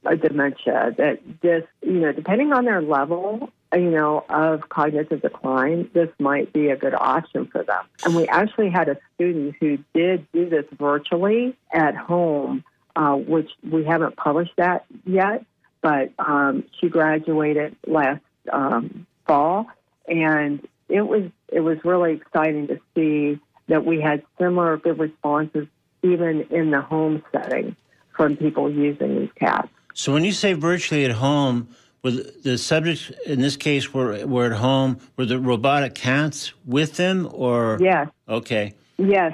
[0.06, 5.90] a dementia that this, you know, depending on their level, you know, of cognitive decline,
[5.94, 7.86] this might be a good option for them.
[8.06, 12.64] And we actually had a student who did do this virtually at home,
[12.96, 15.46] uh, which we haven't published that yet,
[15.82, 19.68] but um, she graduated last um, fall,
[20.08, 25.68] and it was it was really exciting to see that we had similar good responses
[26.04, 27.76] even in the home setting
[28.16, 29.70] from people using these cats.
[29.94, 31.70] So when you say virtually at home,
[32.04, 35.00] were the subjects in this case were were at home?
[35.18, 38.10] Were the robotic cats with them, or yes?
[38.28, 38.74] Okay.
[38.98, 39.34] Yes.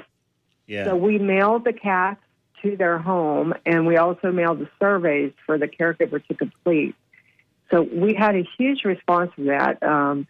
[0.66, 0.84] Yeah.
[0.84, 2.20] So we mailed the cats
[2.62, 6.94] to their home, and we also mailed the surveys for the caregiver to complete.
[7.70, 9.82] So we had a huge response to that.
[9.82, 10.26] Um,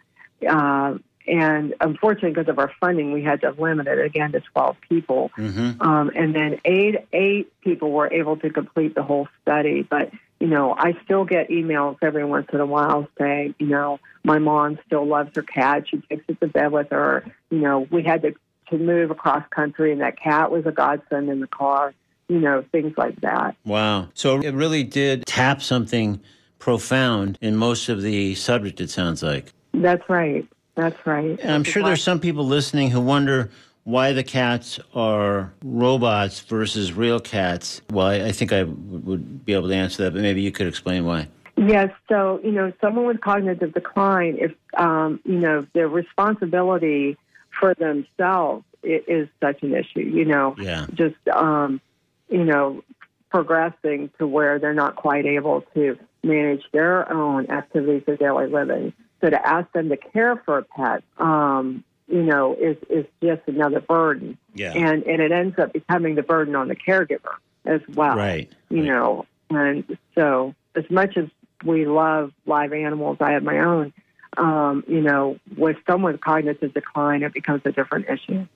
[0.49, 0.95] uh,
[1.31, 5.31] and unfortunately, because of our funding, we had to limit it again to 12 people.
[5.39, 5.81] Mm-hmm.
[5.81, 9.83] Um, and then eight eight people were able to complete the whole study.
[9.83, 14.01] But you know, I still get emails every once in a while saying, you know,
[14.25, 15.85] my mom still loves her cat.
[15.89, 17.25] She takes it to bed with her.
[17.51, 18.35] You know, we had to
[18.71, 21.95] to move across country, and that cat was a godsend in the car.
[22.29, 23.57] you know, things like that.
[23.65, 24.09] Wow.
[24.15, 26.21] So it really did tap something
[26.59, 29.53] profound in most of the subject, it sounds like.
[29.75, 30.47] That's right.
[30.81, 31.39] That's right.
[31.41, 33.51] And I'm sure there's some people listening who wonder
[33.85, 37.83] why the cats are robots versus real cats.
[37.91, 40.51] Well, I, I think I w- would be able to answer that, but maybe you
[40.51, 41.29] could explain why.
[41.59, 47.19] Yes, so you know, someone with cognitive decline, if um, you know, their responsibility
[47.59, 50.01] for themselves is such an issue.
[50.01, 50.87] You know, Yeah.
[50.95, 51.83] just um,
[52.31, 52.83] you know,
[53.31, 58.95] progressing to where they're not quite able to manage their own activities of daily living.
[59.21, 63.43] So to ask them to care for a pet, um, you know, is is just
[63.47, 64.73] another burden, Yeah.
[64.73, 67.35] and and it ends up becoming the burden on the caregiver
[67.67, 68.51] as well right.
[68.71, 68.87] you right.
[68.87, 69.27] know.
[69.51, 71.27] And so, as much as
[71.65, 73.93] we love live animals, I have my own.
[74.37, 78.47] Um, you know, with someone with cognitive decline, it becomes a different issue.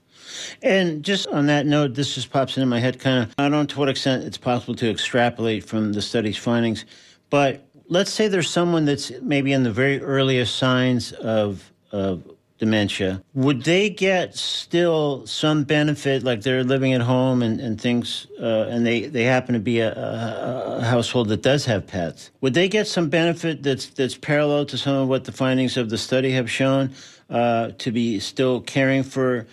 [0.63, 3.35] And just on that note, this just pops into my head kind of.
[3.37, 6.85] I don't know to what extent it's possible to extrapolate from the study's findings,
[7.29, 12.23] but let's say there's someone that's maybe in the very earliest signs of, of
[12.59, 13.23] dementia.
[13.35, 18.67] Would they get still some benefit, like they're living at home and, and things, uh,
[18.71, 22.31] and they, they happen to be a, a, household that does have pets?
[22.41, 25.91] Would they get some benefit that's, that's parallel to some of what the findings of
[25.91, 26.91] the study have shown
[27.29, 29.47] uh, to be still caring for?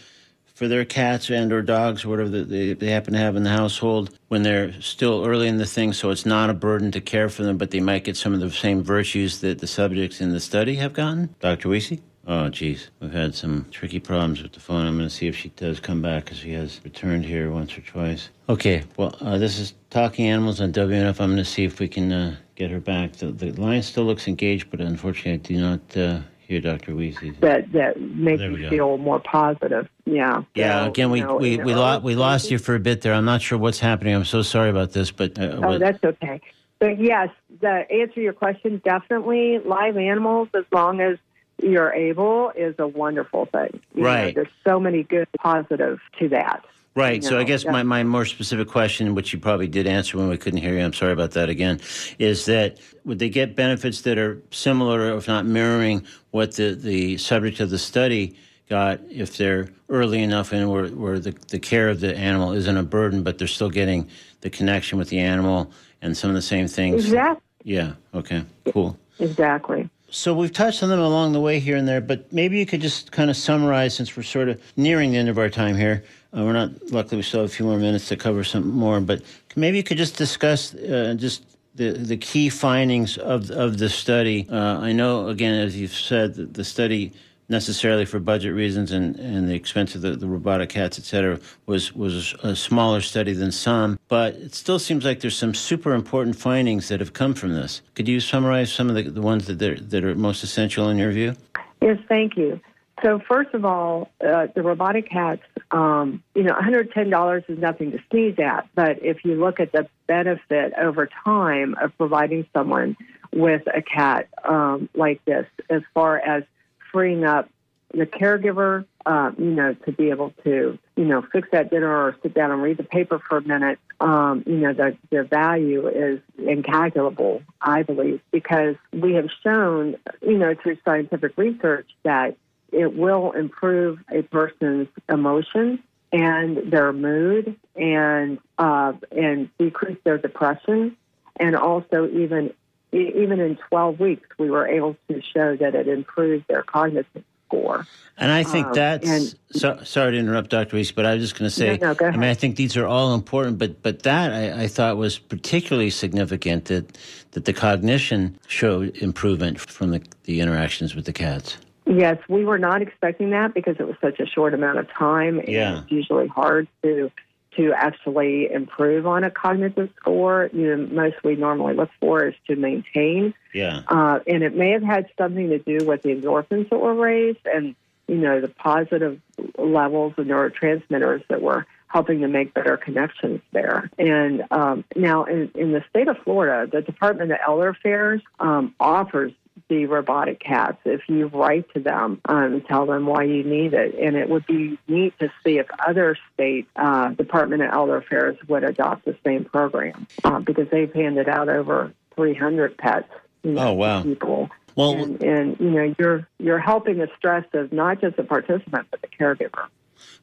[0.61, 4.15] For their cats and or dogs whatever they, they happen to have in the household
[4.27, 7.41] when they're still early in the thing so it's not a burden to care for
[7.41, 10.39] them but they might get some of the same virtues that the subjects in the
[10.39, 11.33] study have gotten.
[11.39, 11.99] Dr Wiese?
[12.27, 12.91] oh geez.
[12.99, 14.85] We've had some tricky problems with the phone.
[14.85, 17.75] I'm going to see if she does come back because she has returned here once
[17.75, 18.29] or twice.
[18.47, 21.87] Okay well uh, this is talking animals on WMNF i'm going to see if we
[21.87, 23.13] can uh, get her back.
[23.13, 26.19] The, the line still looks engaged but unfortunately i do not uh,
[26.51, 27.17] hear dr Wiese.
[27.39, 29.87] That that makes There you feel more positive.
[30.05, 30.43] Yeah.
[30.53, 33.01] Yeah, So, again, we you know, we, we, lo- we lost you for a bit
[33.01, 33.13] there.
[33.13, 34.13] I'm not sure what's happening.
[34.13, 36.41] I'm so sorry about this, but uh, Oh, what- that's okay.
[36.79, 37.29] But yes,
[37.61, 41.17] the answer to your question, definitely live animals, as long as
[41.61, 43.79] you're able, is a wonderful thing.
[43.93, 44.33] You know, Right.
[44.35, 46.65] there's so many good positives to that.
[46.95, 47.21] Right.
[47.21, 50.29] you So I guess my, my more specific question, which you probably did answer when
[50.29, 51.79] we couldn't hear you, I'm sorry about that again,
[52.19, 57.17] is that would they get benefits that are similar, if not mirroring, what the, the
[57.17, 58.35] subject of the study
[58.69, 62.77] got if they're early enough and where, where the, the care of the animal isn't
[62.77, 64.09] a burden, but they're still getting
[64.41, 67.05] the connection with the animal and some of the same things?
[67.05, 67.43] Exactly.
[67.63, 67.93] Yeah.
[68.13, 68.43] Okay.
[68.71, 68.97] Cool.
[69.19, 69.89] Exactly.
[70.09, 72.81] So we've touched on them along the way here and there, but maybe you could
[72.81, 76.03] just kind of summarize since we're sort of nearing the end of our time here.
[76.35, 79.01] Uh, we're not, luckily, we still have a few more minutes to cover some more,
[79.01, 79.21] but
[79.55, 84.47] maybe you could just discuss uh, just the, the key findings of, of the study.
[84.49, 87.11] Uh, I know, again, as you've said, that the study
[87.49, 91.37] necessarily for budget reasons and, and the expense of the, the robotic cats, et cetera,
[91.65, 95.93] was, was a smaller study than some, but it still seems like there's some super
[95.93, 97.81] important findings that have come from this.
[97.95, 101.11] Could you summarize some of the, the ones that, that are most essential in your
[101.11, 101.35] view?
[101.81, 102.57] Yes, thank you.
[103.03, 107.99] So first of all, uh, the robotic cats, um, you know, $110 is nothing to
[108.09, 112.95] sneeze at, but if you look at the benefit over time of providing someone
[113.33, 116.43] with a cat um, like this, as far as
[116.91, 117.49] freeing up
[117.93, 122.15] the caregiver, uh, you know, to be able to, you know, fix that dinner or
[122.21, 125.87] sit down and read the paper for a minute, um, you know, the, the value
[125.87, 132.37] is incalculable, I believe, because we have shown, you know, through scientific research that
[132.71, 135.79] it will improve a person's emotions
[136.13, 140.95] and their mood and uh, and decrease their depression
[141.37, 142.53] and also even
[142.91, 147.85] even in 12 weeks we were able to show that it improved their cognitive score
[148.17, 150.75] And I think Um, that's and- so, sorry to interrupt, Dr.
[150.77, 151.77] Wiese, but I was just going to say.
[151.81, 152.23] No, no, I mean.
[152.23, 156.65] I think these are all important, but but that I, I thought was particularly significant
[156.65, 156.97] that
[157.31, 161.57] that the cognition showed improvement from the, the interactions with the cats.
[161.85, 165.39] Yes, we were not expecting that because it was such a short amount of time.
[165.39, 165.81] And Yeah.
[165.81, 167.11] It's usually hard to
[167.57, 170.49] to actually improve on a cognitive score.
[170.53, 173.33] You know, most we normally look for is to maintain.
[173.53, 176.93] Yeah, Uh, and it may have had something to do with the endorphins that were
[176.93, 177.75] raised and,
[178.07, 179.19] you know, the positive
[179.57, 183.89] levels of neurotransmitters that were helping to make better connections there.
[183.99, 188.73] And um, now in, in the state of Florida, the Department of Elder Affairs um,
[188.79, 189.33] offers
[189.69, 193.73] the robotic cats if you write to them um, and tell them why you need
[193.73, 193.95] it.
[193.95, 198.37] And it would be neat to see if other state uh, Department of Elder Affairs
[198.47, 203.07] would adopt the same program uh, because they've handed out over 300 pets.
[203.43, 204.01] You know, Oh, wow.
[204.03, 204.49] to people.
[204.75, 208.87] Well- and, and you know you're you're helping the stress of not just the participant
[208.89, 209.67] but the caregiver.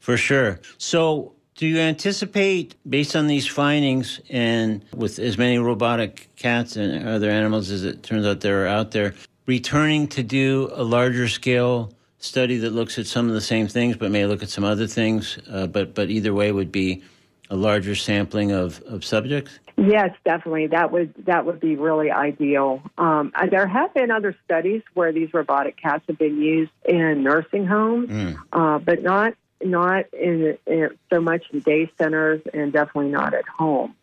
[0.01, 0.59] for sure.
[0.79, 7.09] So Do you anticipate, based on these findings and with as many robotic cats and
[7.09, 9.15] other animals as it turns out there are out there,
[9.47, 13.97] returning to do a larger scale study that looks at some of the same things
[13.97, 17.03] but may look at some other things, uh, but, but either way would be
[17.51, 19.59] a larger sampling of, of subjects?
[19.77, 20.69] Yes, definitely.
[20.69, 22.83] That would that would be really ideal.
[22.99, 27.25] Um, uh, there have been other studies where these robotic cats have been used in
[27.25, 28.39] nursing homes, Mm.
[28.53, 33.47] uh, but not not in, in so much in day centers and definitely not at
[33.47, 33.95] home.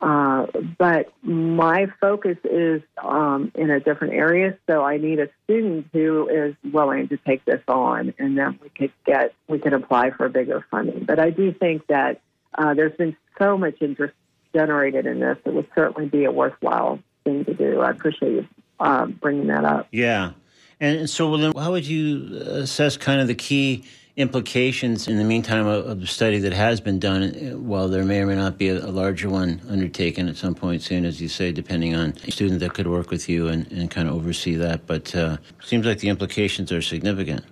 [0.00, 0.46] Uh,
[0.76, 6.28] but my focus is um, in a different area, so I need a student who
[6.28, 10.28] is willing to take this on, and then we could get we could apply for
[10.28, 11.04] bigger funding.
[11.04, 12.20] But I do think that
[12.54, 14.14] uh, there's been so much interest
[14.52, 17.80] generated in this; it would certainly be a worthwhile thing to do.
[17.80, 18.48] I appreciate you
[18.80, 19.88] uh, bringing that up.
[19.90, 20.32] Yeah.
[20.80, 23.84] And so, well, then, how would you assess kind of the key
[24.16, 27.22] implications in the meantime of, of the study that has been done?
[27.22, 30.54] uh, While there may or may not be a, a larger one undertaken at some
[30.54, 33.70] point soon, as you say, depending on a student that could work with you and,
[33.72, 34.86] and kind of oversee that.
[34.86, 37.44] But uh, seems like the implications are significant.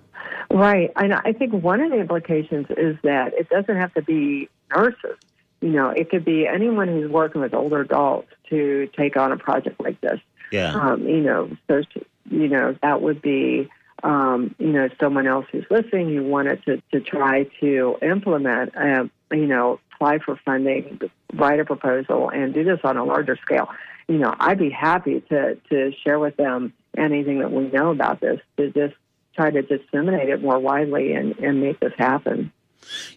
[0.49, 0.91] Right.
[0.95, 5.17] And I think one of the implications is that it doesn't have to be nurses.
[5.61, 9.37] You know, it could be anyone who's working with older adults to take on a
[9.37, 10.19] project like this.
[10.51, 10.73] Yeah.
[10.73, 11.81] Um, you know, so
[12.29, 13.69] you know that would be
[14.03, 18.73] um, you know someone else who's listening you wanted to to try to implement.
[18.75, 20.99] Um, you know, apply for funding,
[21.33, 23.69] write a proposal, and do this on a larger scale.
[24.07, 28.19] You know, I'd be happy to to share with them anything that we know about
[28.19, 28.95] this to just
[29.35, 32.51] try to disseminate it more widely and, and make this happen.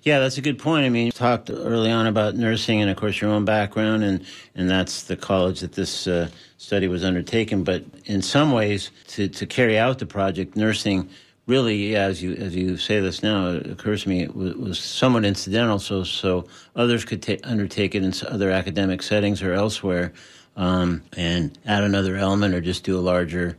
[0.02, 0.86] Yeah, that's a good point.
[0.86, 4.24] I mean, you talked early on about nursing and, of course, your own background, and,
[4.54, 7.64] and that's the college that this uh, study was undertaken.
[7.64, 11.08] But in some ways, to, to carry out the project, nursing
[11.46, 14.78] really, as you as you say this now, it occurs to me, it was, was
[14.78, 15.78] somewhat incidental.
[15.78, 20.12] So so others could ta- undertake it in other academic settings or elsewhere,
[20.56, 23.56] um, and add another element or just do a larger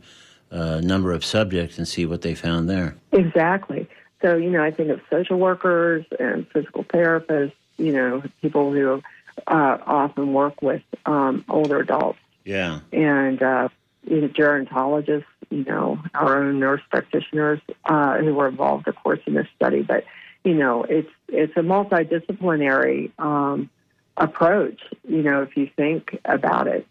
[0.50, 2.94] uh, number of subjects and see what they found there.
[3.12, 3.88] Exactly.
[4.22, 9.02] So, you know, I think of social workers and physical therapists, you know, people who
[9.46, 12.80] uh, often work with um, older adults Yeah.
[12.92, 13.68] and uh,
[14.04, 19.20] you know, gerontologists, you know, our own nurse practitioners uh, who were involved, of course,
[19.26, 19.82] in this study.
[19.82, 20.04] But,
[20.44, 23.70] you know, it's, it's a multidisciplinary um,
[24.16, 26.86] approach, you know, if you think about it,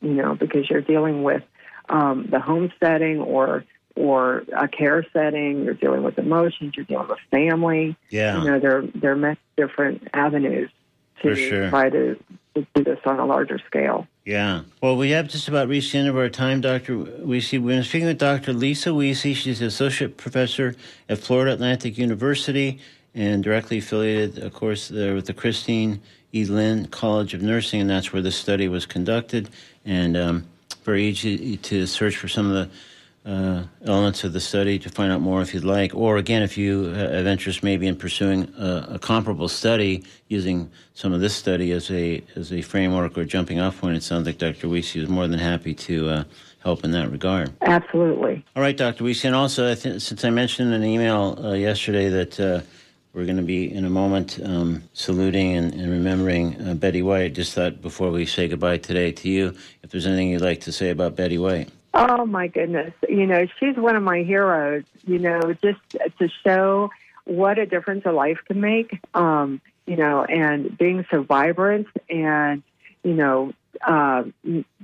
[0.00, 1.42] you know, because you're dealing with
[1.88, 3.64] um, the home setting or
[3.96, 5.64] or a care setting.
[5.64, 6.74] You're dealing with emotions.
[6.76, 7.96] You're dealing with family.
[8.10, 8.42] Yeah.
[8.42, 10.70] You know, there there are many different avenues
[11.22, 11.70] to sure.
[11.70, 12.16] try to,
[12.54, 14.06] to do this on a larger scale.
[14.24, 14.62] Yeah.
[14.80, 16.98] Well, we have just about reached the end of our time, Dr.
[16.98, 17.52] Wiese.
[17.52, 18.52] We've been speaking with Dr.
[18.52, 19.36] Lisa Wiese.
[19.36, 20.76] She's an associate professor
[21.08, 22.80] at Florida Atlantic University
[23.14, 26.00] and directly affiliated, of course, there with the Christine
[26.32, 26.44] E.
[26.44, 29.50] Lynn College of Nursing, and that's where this study was conducted.
[29.84, 30.46] And um,
[30.84, 32.70] very easy to search for some of the
[33.24, 35.94] uh, elements of the study to find out more if you'd like.
[35.94, 41.12] Or again, if you have interest maybe in pursuing a, a comparable study using some
[41.12, 44.38] of this study as a as a framework or jumping off point, it sounds like
[44.38, 44.68] Dr.
[44.68, 46.24] Wiese is more than happy to uh,
[46.60, 47.52] help in that regard.
[47.62, 48.44] Absolutely.
[48.56, 49.04] All right, Dr.
[49.04, 49.24] Wiese.
[49.24, 52.60] And also, I think, since I mentioned in an email uh, yesterday that uh,
[53.12, 57.34] we're going to be in a moment um, saluting and, and remembering uh, Betty White,
[57.34, 60.72] just thought before we say goodbye today to you, if there's anything you'd like to
[60.72, 61.68] say about Betty White.
[61.94, 62.94] Oh my goodness.
[63.08, 66.90] You know, she's one of my heroes, you know, just to show
[67.24, 68.98] what a difference a life can make.
[69.14, 72.62] Um, you know, and being so vibrant and,
[73.02, 73.52] you know,
[73.86, 74.24] uh,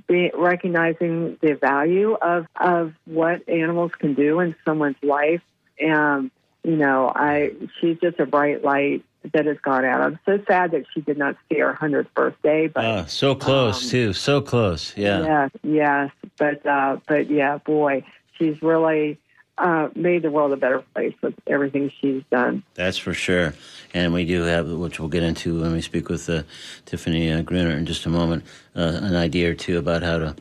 [0.07, 5.41] be, recognizing the value of, of what animals can do in someone's life.
[5.79, 6.31] And,
[6.63, 10.01] you know, I, she's just a bright light that has gone out.
[10.01, 13.83] I'm so sad that she did not see her 100th birthday, but Oh, so close
[13.83, 14.13] Um, too.
[14.13, 14.93] So close.
[14.97, 15.21] Yeah.
[15.23, 18.03] Yes, yes, but uh, but yeah, boy,
[18.37, 19.17] she's really
[19.57, 22.63] uh, made the world a better place with everything she's done.
[22.75, 23.53] That's for sure.
[23.93, 26.43] And we do have, which we'll get into when we speak with uh,
[26.85, 28.45] Tiffany uh, Grunert in just a moment,
[28.75, 30.35] uh, an idea or two about how to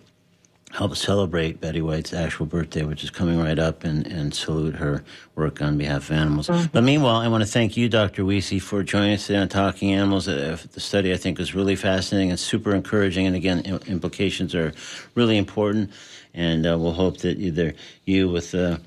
[0.72, 5.02] help celebrate Betty White's actual birthday, which is coming right up, and, and salute her
[5.34, 6.48] work on behalf of animals.
[6.72, 8.24] But meanwhile, I want to thank you, Dr.
[8.24, 10.28] Wiese, for joining us today on Talking Animals.
[10.28, 13.26] Uh, the study, I think, is really fascinating and super encouraging.
[13.26, 14.72] And again, implications are
[15.14, 15.90] really important.
[16.34, 18.78] And uh, we'll hope that either you, with uh,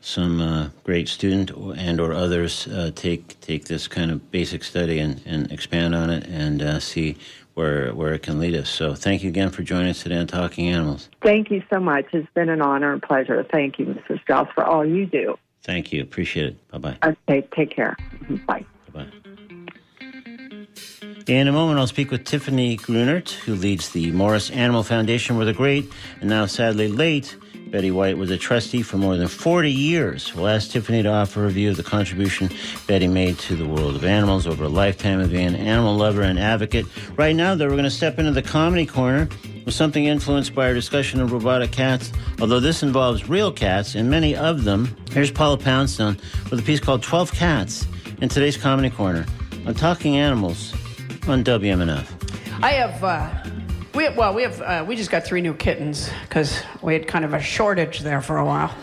[0.00, 4.98] some uh, great student and or others uh, take take this kind of basic study
[4.98, 7.16] and, and expand on it and uh, see
[7.54, 8.70] where where it can lead us.
[8.70, 11.08] So thank you again for joining us today on Talking Animals.
[11.22, 12.06] Thank you so much.
[12.12, 13.44] It's been an honor and pleasure.
[13.50, 14.20] Thank you, Mrs.
[14.22, 15.38] Strauss, for all you do.
[15.62, 16.02] Thank you.
[16.02, 16.68] Appreciate it.
[16.70, 16.96] Bye bye.
[17.28, 17.96] Okay, take care.
[18.46, 18.64] Bye.
[18.92, 19.06] Bye bye.
[21.26, 25.44] In a moment, I'll speak with Tiffany Grunert, who leads the Morris Animal Foundation, where
[25.44, 27.36] the great and now sadly late
[27.70, 30.34] Betty White was a trustee for more than 40 years.
[30.34, 32.50] We'll ask Tiffany to offer a view of the contribution
[32.88, 36.22] Betty made to the world of animals over a lifetime of being an animal lover
[36.22, 36.86] and advocate.
[37.16, 39.28] Right now, though, we're going to step into the comedy corner
[39.64, 44.10] with something influenced by our discussion of robotic cats, although this involves real cats and
[44.10, 44.96] many of them.
[45.12, 46.18] Here's Paula Poundstone
[46.50, 47.86] with a piece called 12 Cats
[48.20, 49.26] in today's Comedy Corner
[49.64, 50.72] on Talking Animals
[51.28, 52.08] on WMNF.
[52.62, 53.30] I have, uh,
[53.94, 57.24] we well, we have, uh, we just got three new kittens because we had kind
[57.24, 58.74] of a shortage there for a while.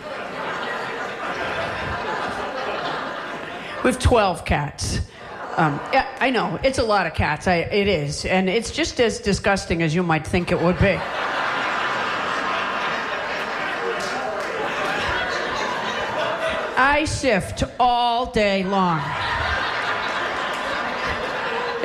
[3.83, 4.99] we have 12 cats.
[5.55, 7.47] Um, yeah, I know it's a lot of cats.
[7.47, 10.99] I, it is, and it's just as disgusting as you might think it would be.
[16.79, 19.01] I sift all day long.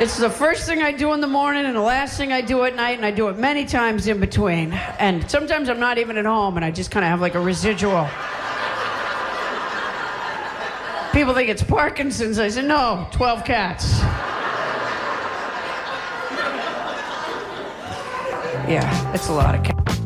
[0.03, 2.65] It's the first thing I do in the morning and the last thing I do
[2.65, 4.73] at night, and I do it many times in between.
[4.99, 7.39] And sometimes I'm not even at home, and I just kind of have like a
[7.39, 8.09] residual.
[11.13, 12.37] People think it's Parkinson's.
[12.37, 14.01] I said, no, 12 cats.
[18.67, 19.99] Yeah, it's a lot of cats.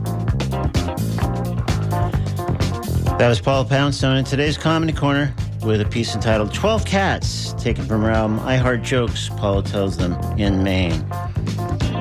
[3.17, 5.33] That was Paul Poundstone in today's Comedy Corner
[5.67, 9.97] with a piece entitled 12 Cats, taken from her album I Heart Jokes, Paula tells
[9.97, 11.05] them in Maine.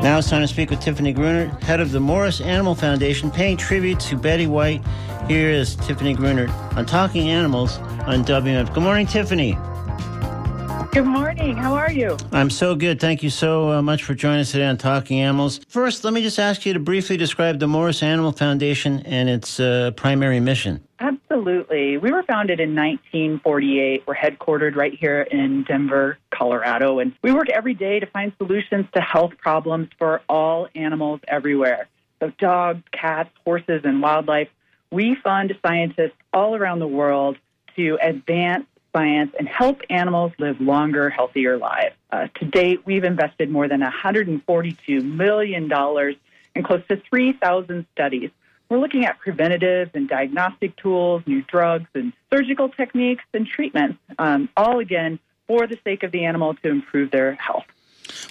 [0.00, 3.56] Now it's time to speak with Tiffany Grunert, head of the Morris Animal Foundation, paying
[3.56, 4.84] tribute to Betty White.
[5.26, 8.72] Here is Tiffany Grunert on Talking Animals on WMNF.
[8.72, 9.58] Good morning, Tiffany.
[10.92, 11.56] Good morning.
[11.56, 12.16] How are you?
[12.30, 13.00] I'm so good.
[13.00, 15.60] Thank you so uh, much for joining us today on Talking Animals.
[15.68, 19.58] First, let me just ask you to briefly describe the Morris Animal Foundation and its
[19.58, 20.86] uh, primary mission.
[21.00, 21.15] Absolutely.
[21.46, 24.02] We were founded in 1948.
[24.04, 28.86] We're headquartered right here in Denver, Colorado, and we work every day to find solutions
[28.94, 31.86] to health problems for all animals everywhere.
[32.18, 34.48] So, dogs, cats, horses, and wildlife.
[34.90, 37.36] We fund scientists all around the world
[37.76, 41.94] to advance science and help animals live longer, healthier lives.
[42.10, 45.70] Uh, to date, we've invested more than $142 million
[46.56, 48.30] in close to 3,000 studies.
[48.68, 54.48] We're looking at preventative and diagnostic tools, new drugs, and surgical techniques and treatments, um,
[54.56, 57.64] all again for the sake of the animal to improve their health.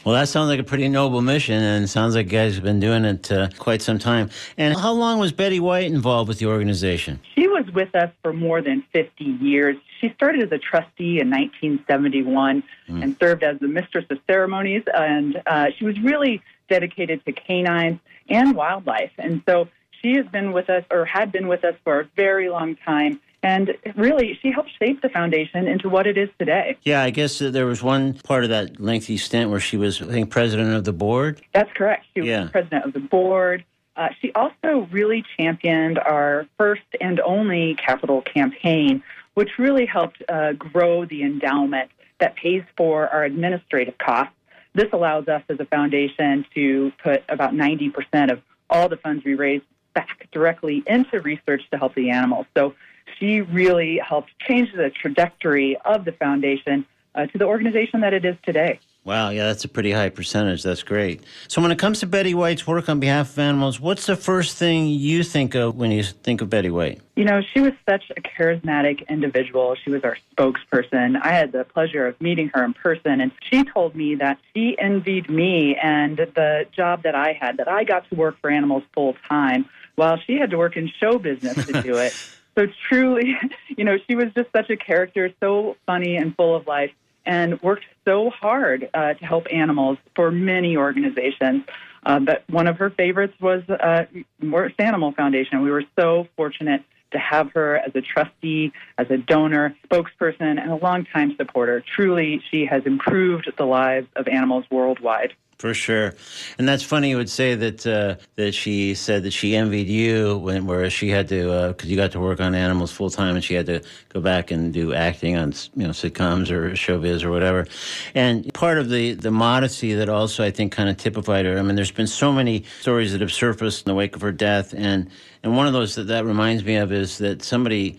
[0.03, 2.79] Well, that sounds like a pretty noble mission, and sounds like you guys have been
[2.79, 4.29] doing it uh, quite some time.
[4.57, 7.19] And how long was Betty White involved with the organization?
[7.35, 9.77] She was with us for more than 50 years.
[9.99, 13.03] She started as a trustee in 1971 mm.
[13.03, 17.99] and served as the mistress of ceremonies, and uh, she was really dedicated to canines
[18.29, 19.11] and wildlife.
[19.17, 19.67] And so
[20.05, 23.19] she has been with us, or had been with us for a very long time.
[23.41, 26.77] And really, she helped shape the foundation into what it is today.
[26.83, 30.05] Yeah, I guess there was one part of that lengthy stint where she was, I
[30.05, 31.41] think, president of the board.
[31.53, 32.05] That's correct.
[32.13, 32.49] She was yeah.
[32.51, 33.63] president of the board.
[33.95, 39.03] Uh, she also really championed our first and only capital campaign,
[39.35, 41.89] which really helped uh, grow the endowment
[42.19, 44.33] that pays for our administrative costs.
[44.73, 49.35] This allows us as a foundation to put about 90% of all the funds we
[49.35, 49.61] raise
[49.95, 52.45] back directly into research to help the animals.
[52.55, 52.75] So
[53.17, 56.85] she really helped change the trajectory of the foundation
[57.15, 58.79] uh, to the organization that it is today.
[59.05, 60.63] Wow, yeah, that's a pretty high percentage.
[60.63, 61.21] That's great.
[61.47, 64.57] So, when it comes to Betty White's work on behalf of animals, what's the first
[64.57, 67.01] thing you think of when you think of Betty White?
[67.15, 69.75] You know, she was such a charismatic individual.
[69.75, 71.21] She was our spokesperson.
[71.21, 74.75] I had the pleasure of meeting her in person, and she told me that she
[74.79, 78.81] envied me and the job that I had, that I got to work for animals
[78.95, 82.11] full time while she had to work in show business to do it.
[82.57, 83.37] so, truly,
[83.77, 86.89] you know, she was just such a character, so funny and full of life
[87.25, 91.63] and worked so hard uh, to help animals for many organizations.
[92.05, 94.05] Uh, but one of her favorites was uh,
[94.39, 95.61] Morris Animal Foundation.
[95.61, 100.71] We were so fortunate to have her as a trustee, as a donor, spokesperson, and
[100.71, 101.81] a longtime supporter.
[101.81, 105.33] Truly, she has improved the lives of animals worldwide.
[105.57, 106.13] For sure,
[106.57, 107.11] and that's funny.
[107.11, 111.09] You would say that uh, that she said that she envied you when, whereas she
[111.09, 113.65] had to because uh, you got to work on animals full time, and she had
[113.67, 117.67] to go back and do acting on you know sitcoms or showbiz or whatever.
[118.13, 121.57] And part of the the modesty that also I think kind of typified her.
[121.57, 124.33] I mean, there's been so many stories that have surfaced in the wake of her
[124.33, 125.09] death, and
[125.41, 127.97] and one of those that that reminds me of is that somebody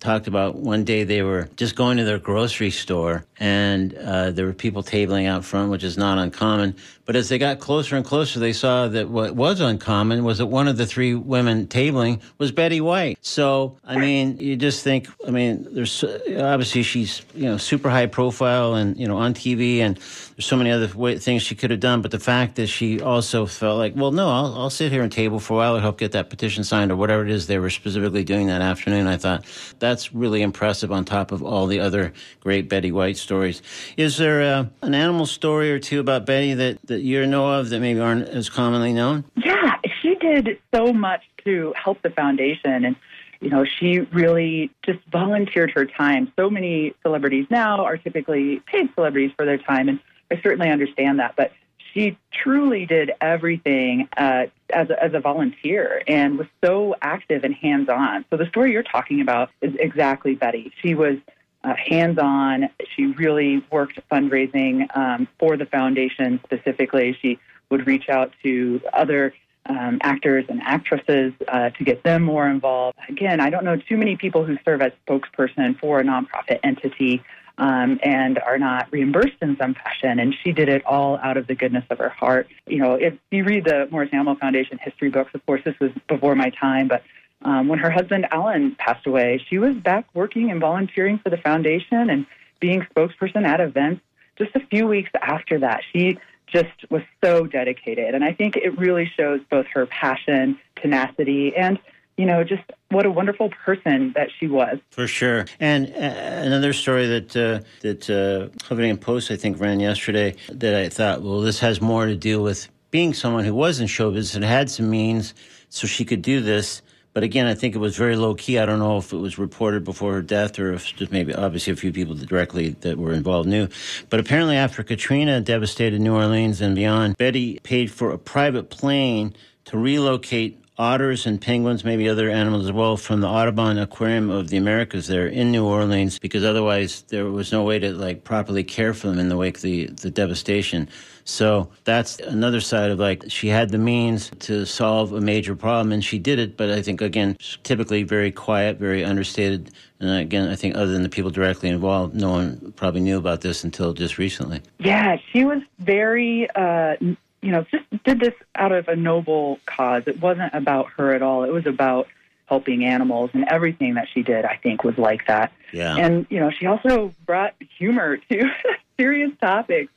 [0.00, 4.46] talked about one day they were just going to their grocery store and uh, there
[4.46, 6.76] were people tabling out front, which is not uncommon.
[7.08, 10.46] But as they got closer and closer, they saw that what was uncommon was that
[10.46, 13.16] one of the three women tabling was Betty White.
[13.22, 18.04] So, I mean, you just think, I mean, there's obviously she's, you know, super high
[18.04, 21.70] profile and, you know, on TV and there's so many other way, things she could
[21.70, 22.02] have done.
[22.02, 25.10] But the fact that she also felt like, well, no, I'll, I'll sit here and
[25.10, 27.58] table for a while and help get that petition signed or whatever it is they
[27.58, 29.06] were specifically doing that afternoon.
[29.06, 29.46] I thought
[29.78, 33.62] that's really impressive on top of all the other great Betty White stories.
[33.96, 37.70] Is there uh, an animal story or two about Betty that, that you know of
[37.70, 39.24] that maybe aren't as commonly known?
[39.36, 42.96] Yeah, she did so much to help the foundation and
[43.40, 46.32] you know, she really just volunteered her time.
[46.36, 51.20] So many celebrities now are typically paid celebrities for their time, and I certainly understand
[51.20, 51.34] that.
[51.36, 51.52] But
[51.92, 57.54] she truly did everything uh, as, a, as a volunteer and was so active and
[57.54, 58.24] hands on.
[58.30, 60.72] So the story you're talking about is exactly Betty.
[60.82, 61.16] She was
[61.64, 62.68] uh, hands on.
[62.94, 67.16] She really worked fundraising um, for the foundation specifically.
[67.20, 67.38] She
[67.70, 69.34] would reach out to other
[69.66, 72.98] um, actors and actresses uh, to get them more involved.
[73.08, 77.22] Again, I don't know too many people who serve as spokesperson for a nonprofit entity
[77.58, 80.20] um, and are not reimbursed in some fashion.
[80.20, 82.48] And she did it all out of the goodness of her heart.
[82.66, 85.90] You know, if you read the Morris Animal Foundation history books, of course, this was
[86.08, 87.02] before my time, but
[87.42, 91.36] um, when her husband Alan passed away, she was back working and volunteering for the
[91.36, 92.26] foundation and
[92.60, 94.02] being spokesperson at events.
[94.36, 98.14] Just a few weeks after that, she just was so dedicated.
[98.14, 101.78] And I think it really shows both her passion, tenacity, and
[102.16, 104.78] you know, just what a wonderful person that she was.
[104.90, 105.46] For sure.
[105.60, 110.74] And uh, another story that uh, that uh, Huffington Post I think ran yesterday that
[110.74, 114.10] I thought, well, this has more to do with being someone who was in show
[114.10, 115.32] business and had some means,
[115.68, 116.82] so she could do this.
[117.18, 118.60] But again, I think it was very low key.
[118.60, 121.72] I don't know if it was reported before her death or if just maybe obviously
[121.72, 123.66] a few people directly that were involved knew.
[124.08, 129.34] But apparently, after Katrina devastated New Orleans and beyond, Betty paid for a private plane
[129.64, 134.48] to relocate otters and penguins, maybe other animals as well, from the Audubon Aquarium of
[134.48, 138.62] the Americas there in New Orleans, because otherwise there was no way to like properly
[138.62, 140.88] care for them in the wake of the, the devastation.
[141.28, 145.92] So that's another side of like she had the means to solve a major problem
[145.92, 149.70] and she did it, but I think again, typically very quiet, very understated.
[150.00, 153.42] And again, I think other than the people directly involved, no one probably knew about
[153.42, 154.62] this until just recently.
[154.78, 156.96] Yeah, she was very uh,
[157.42, 160.04] you know, just did this out of a noble cause.
[160.06, 161.44] It wasn't about her at all.
[161.44, 162.08] It was about
[162.46, 165.52] helping animals, and everything that she did, I think, was like that.
[165.72, 165.96] Yeah.
[165.96, 168.50] And you know, she also brought humor to
[168.98, 169.92] serious topics.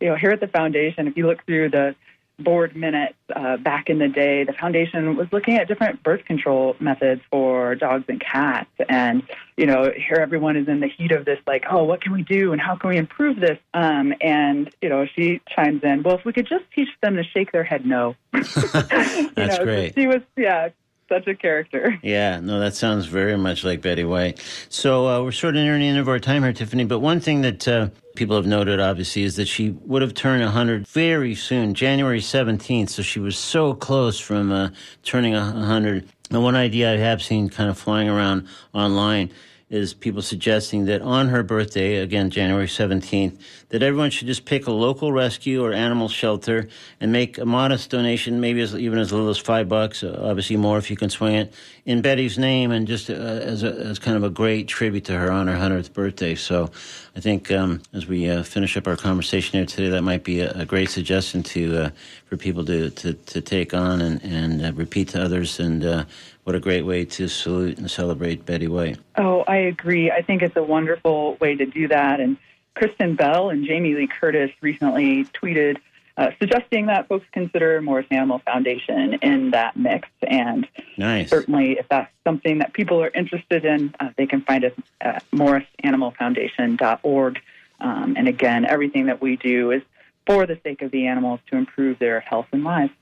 [0.00, 1.94] You know, here at the foundation, if you look through the
[2.38, 6.76] board minutes uh, back in the day, the foundation was looking at different birth control
[6.80, 8.70] methods for dogs and cats.
[8.88, 9.22] And,
[9.56, 12.22] you know, here everyone is in the heat of this, like, oh, what can we
[12.22, 13.58] do and how can we improve this?
[13.72, 17.24] Um, and, you know, she chimes in, well, if we could just teach them to
[17.24, 18.16] shake their head no.
[18.32, 19.94] That's know, great.
[19.94, 20.68] She was, yeah,
[21.08, 21.98] such a character.
[22.02, 24.40] Yeah, no, that sounds very much like Betty White.
[24.68, 26.84] So uh, we're sort of nearing the end of our time here, Tiffany.
[26.84, 30.42] But one thing that uh, people have noted, obviously, is that she would have turned
[30.42, 32.90] 100 very soon, January 17th.
[32.90, 34.70] So she was so close from uh,
[35.02, 36.08] turning 100.
[36.30, 39.30] And one idea I have seen kind of flying around online
[39.68, 43.36] is people suggesting that on her birthday, again, January 17th,
[43.70, 46.68] that everyone should just pick a local rescue or animal shelter
[47.00, 50.78] and make a modest donation, maybe as, even as little as five bucks, obviously more
[50.78, 51.52] if you can swing it,
[51.84, 55.18] in Betty's name and just uh, as, a, as kind of a great tribute to
[55.18, 56.36] her on her 100th birthday.
[56.36, 56.70] So
[57.16, 60.40] I think um, as we uh, finish up our conversation here today, that might be
[60.40, 61.90] a, a great suggestion to uh,
[62.26, 65.58] for people to, to, to take on and, and uh, repeat to others.
[65.58, 66.04] And uh,
[66.46, 69.00] what a great way to salute and celebrate Betty White.
[69.16, 70.12] Oh, I agree.
[70.12, 72.20] I think it's a wonderful way to do that.
[72.20, 72.36] And
[72.76, 75.78] Kristen Bell and Jamie Lee Curtis recently tweeted
[76.16, 80.08] uh, suggesting that folks consider Morris Animal Foundation in that mix.
[80.22, 81.30] And Nice.
[81.30, 85.24] certainly, if that's something that people are interested in, uh, they can find us at
[85.32, 87.40] morrisanimalfoundation.org.
[87.80, 89.82] Um, and again, everything that we do is
[90.28, 92.92] for the sake of the animals to improve their health and lives.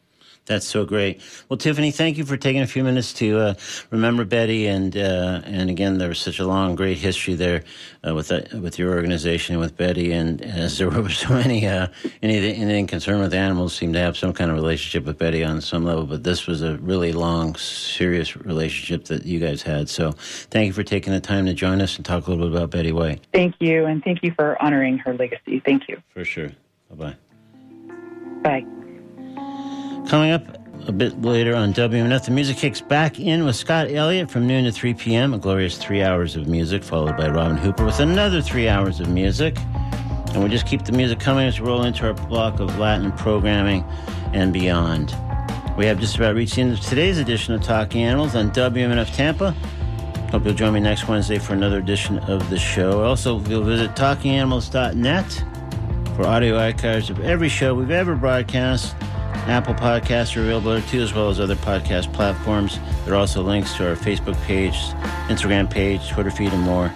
[0.46, 1.20] That's so great.
[1.48, 3.54] Well, Tiffany, thank you for taking a few minutes to uh,
[3.90, 7.62] remember Betty, and uh, and again, there was such a long, great history there
[8.06, 11.66] uh, with that, with your organization and with Betty, and as there were so many
[11.66, 11.86] uh,
[12.22, 15.60] anything, anything concerned with animals seemed to have some kind of relationship with Betty on
[15.60, 19.88] some level, but this was a really long, serious relationship that you guys had.
[19.88, 22.56] So, thank you for taking the time to join us and talk a little bit
[22.56, 23.26] about Betty White.
[23.32, 25.60] Thank you, and thank you for honoring her legacy.
[25.64, 26.02] Thank you.
[26.12, 26.50] For sure.
[26.90, 27.16] Bye bye
[28.44, 28.83] bye.
[30.06, 30.42] Coming up
[30.86, 32.26] a bit later on WMNF.
[32.26, 35.78] The music kicks back in with Scott Elliott from noon to 3 p.m., a glorious
[35.78, 39.56] three hours of music, followed by Robin Hooper with another three hours of music.
[40.34, 43.12] And we just keep the music coming as we roll into our block of Latin
[43.12, 43.82] programming
[44.34, 45.16] and beyond.
[45.78, 49.14] We have just about reached the end of today's edition of Talking Animals on WMNF
[49.14, 49.52] Tampa.
[50.30, 53.04] Hope you'll join me next Wednesday for another edition of the show.
[53.04, 55.44] Also, you'll visit talkinganimals.net
[56.14, 58.94] for audio archives of every show we've ever broadcast.
[59.46, 62.80] Apple Podcasts are available there too, as well as other podcast platforms.
[63.04, 64.74] There are also links to our Facebook page,
[65.28, 66.90] Instagram page, Twitter feed, and more.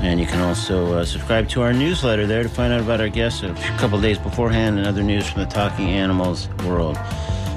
[0.00, 3.08] And you can also uh, subscribe to our newsletter there to find out about our
[3.08, 6.96] guests a couple days beforehand and other news from the Talking Animals world.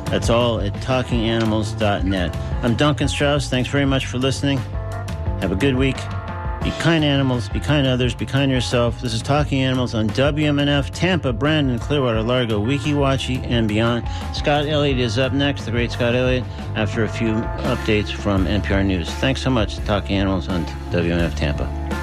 [0.07, 2.35] That's all at talkinganimals.net.
[2.63, 3.49] I'm Duncan Strauss.
[3.49, 4.57] Thanks very much for listening.
[5.39, 5.97] Have a good week.
[6.63, 9.01] Be kind animals, be kind others, be kind yourself.
[9.01, 14.07] This is Talking Animals on WMNF, Tampa, Brandon, Clearwater, Largo, Weeki Wachee, and beyond.
[14.35, 16.43] Scott Elliott is up next, the great Scott Elliott,
[16.75, 17.33] after a few
[17.63, 19.09] updates from NPR News.
[19.15, 22.00] Thanks so much, Talking Animals on WMNF Tampa.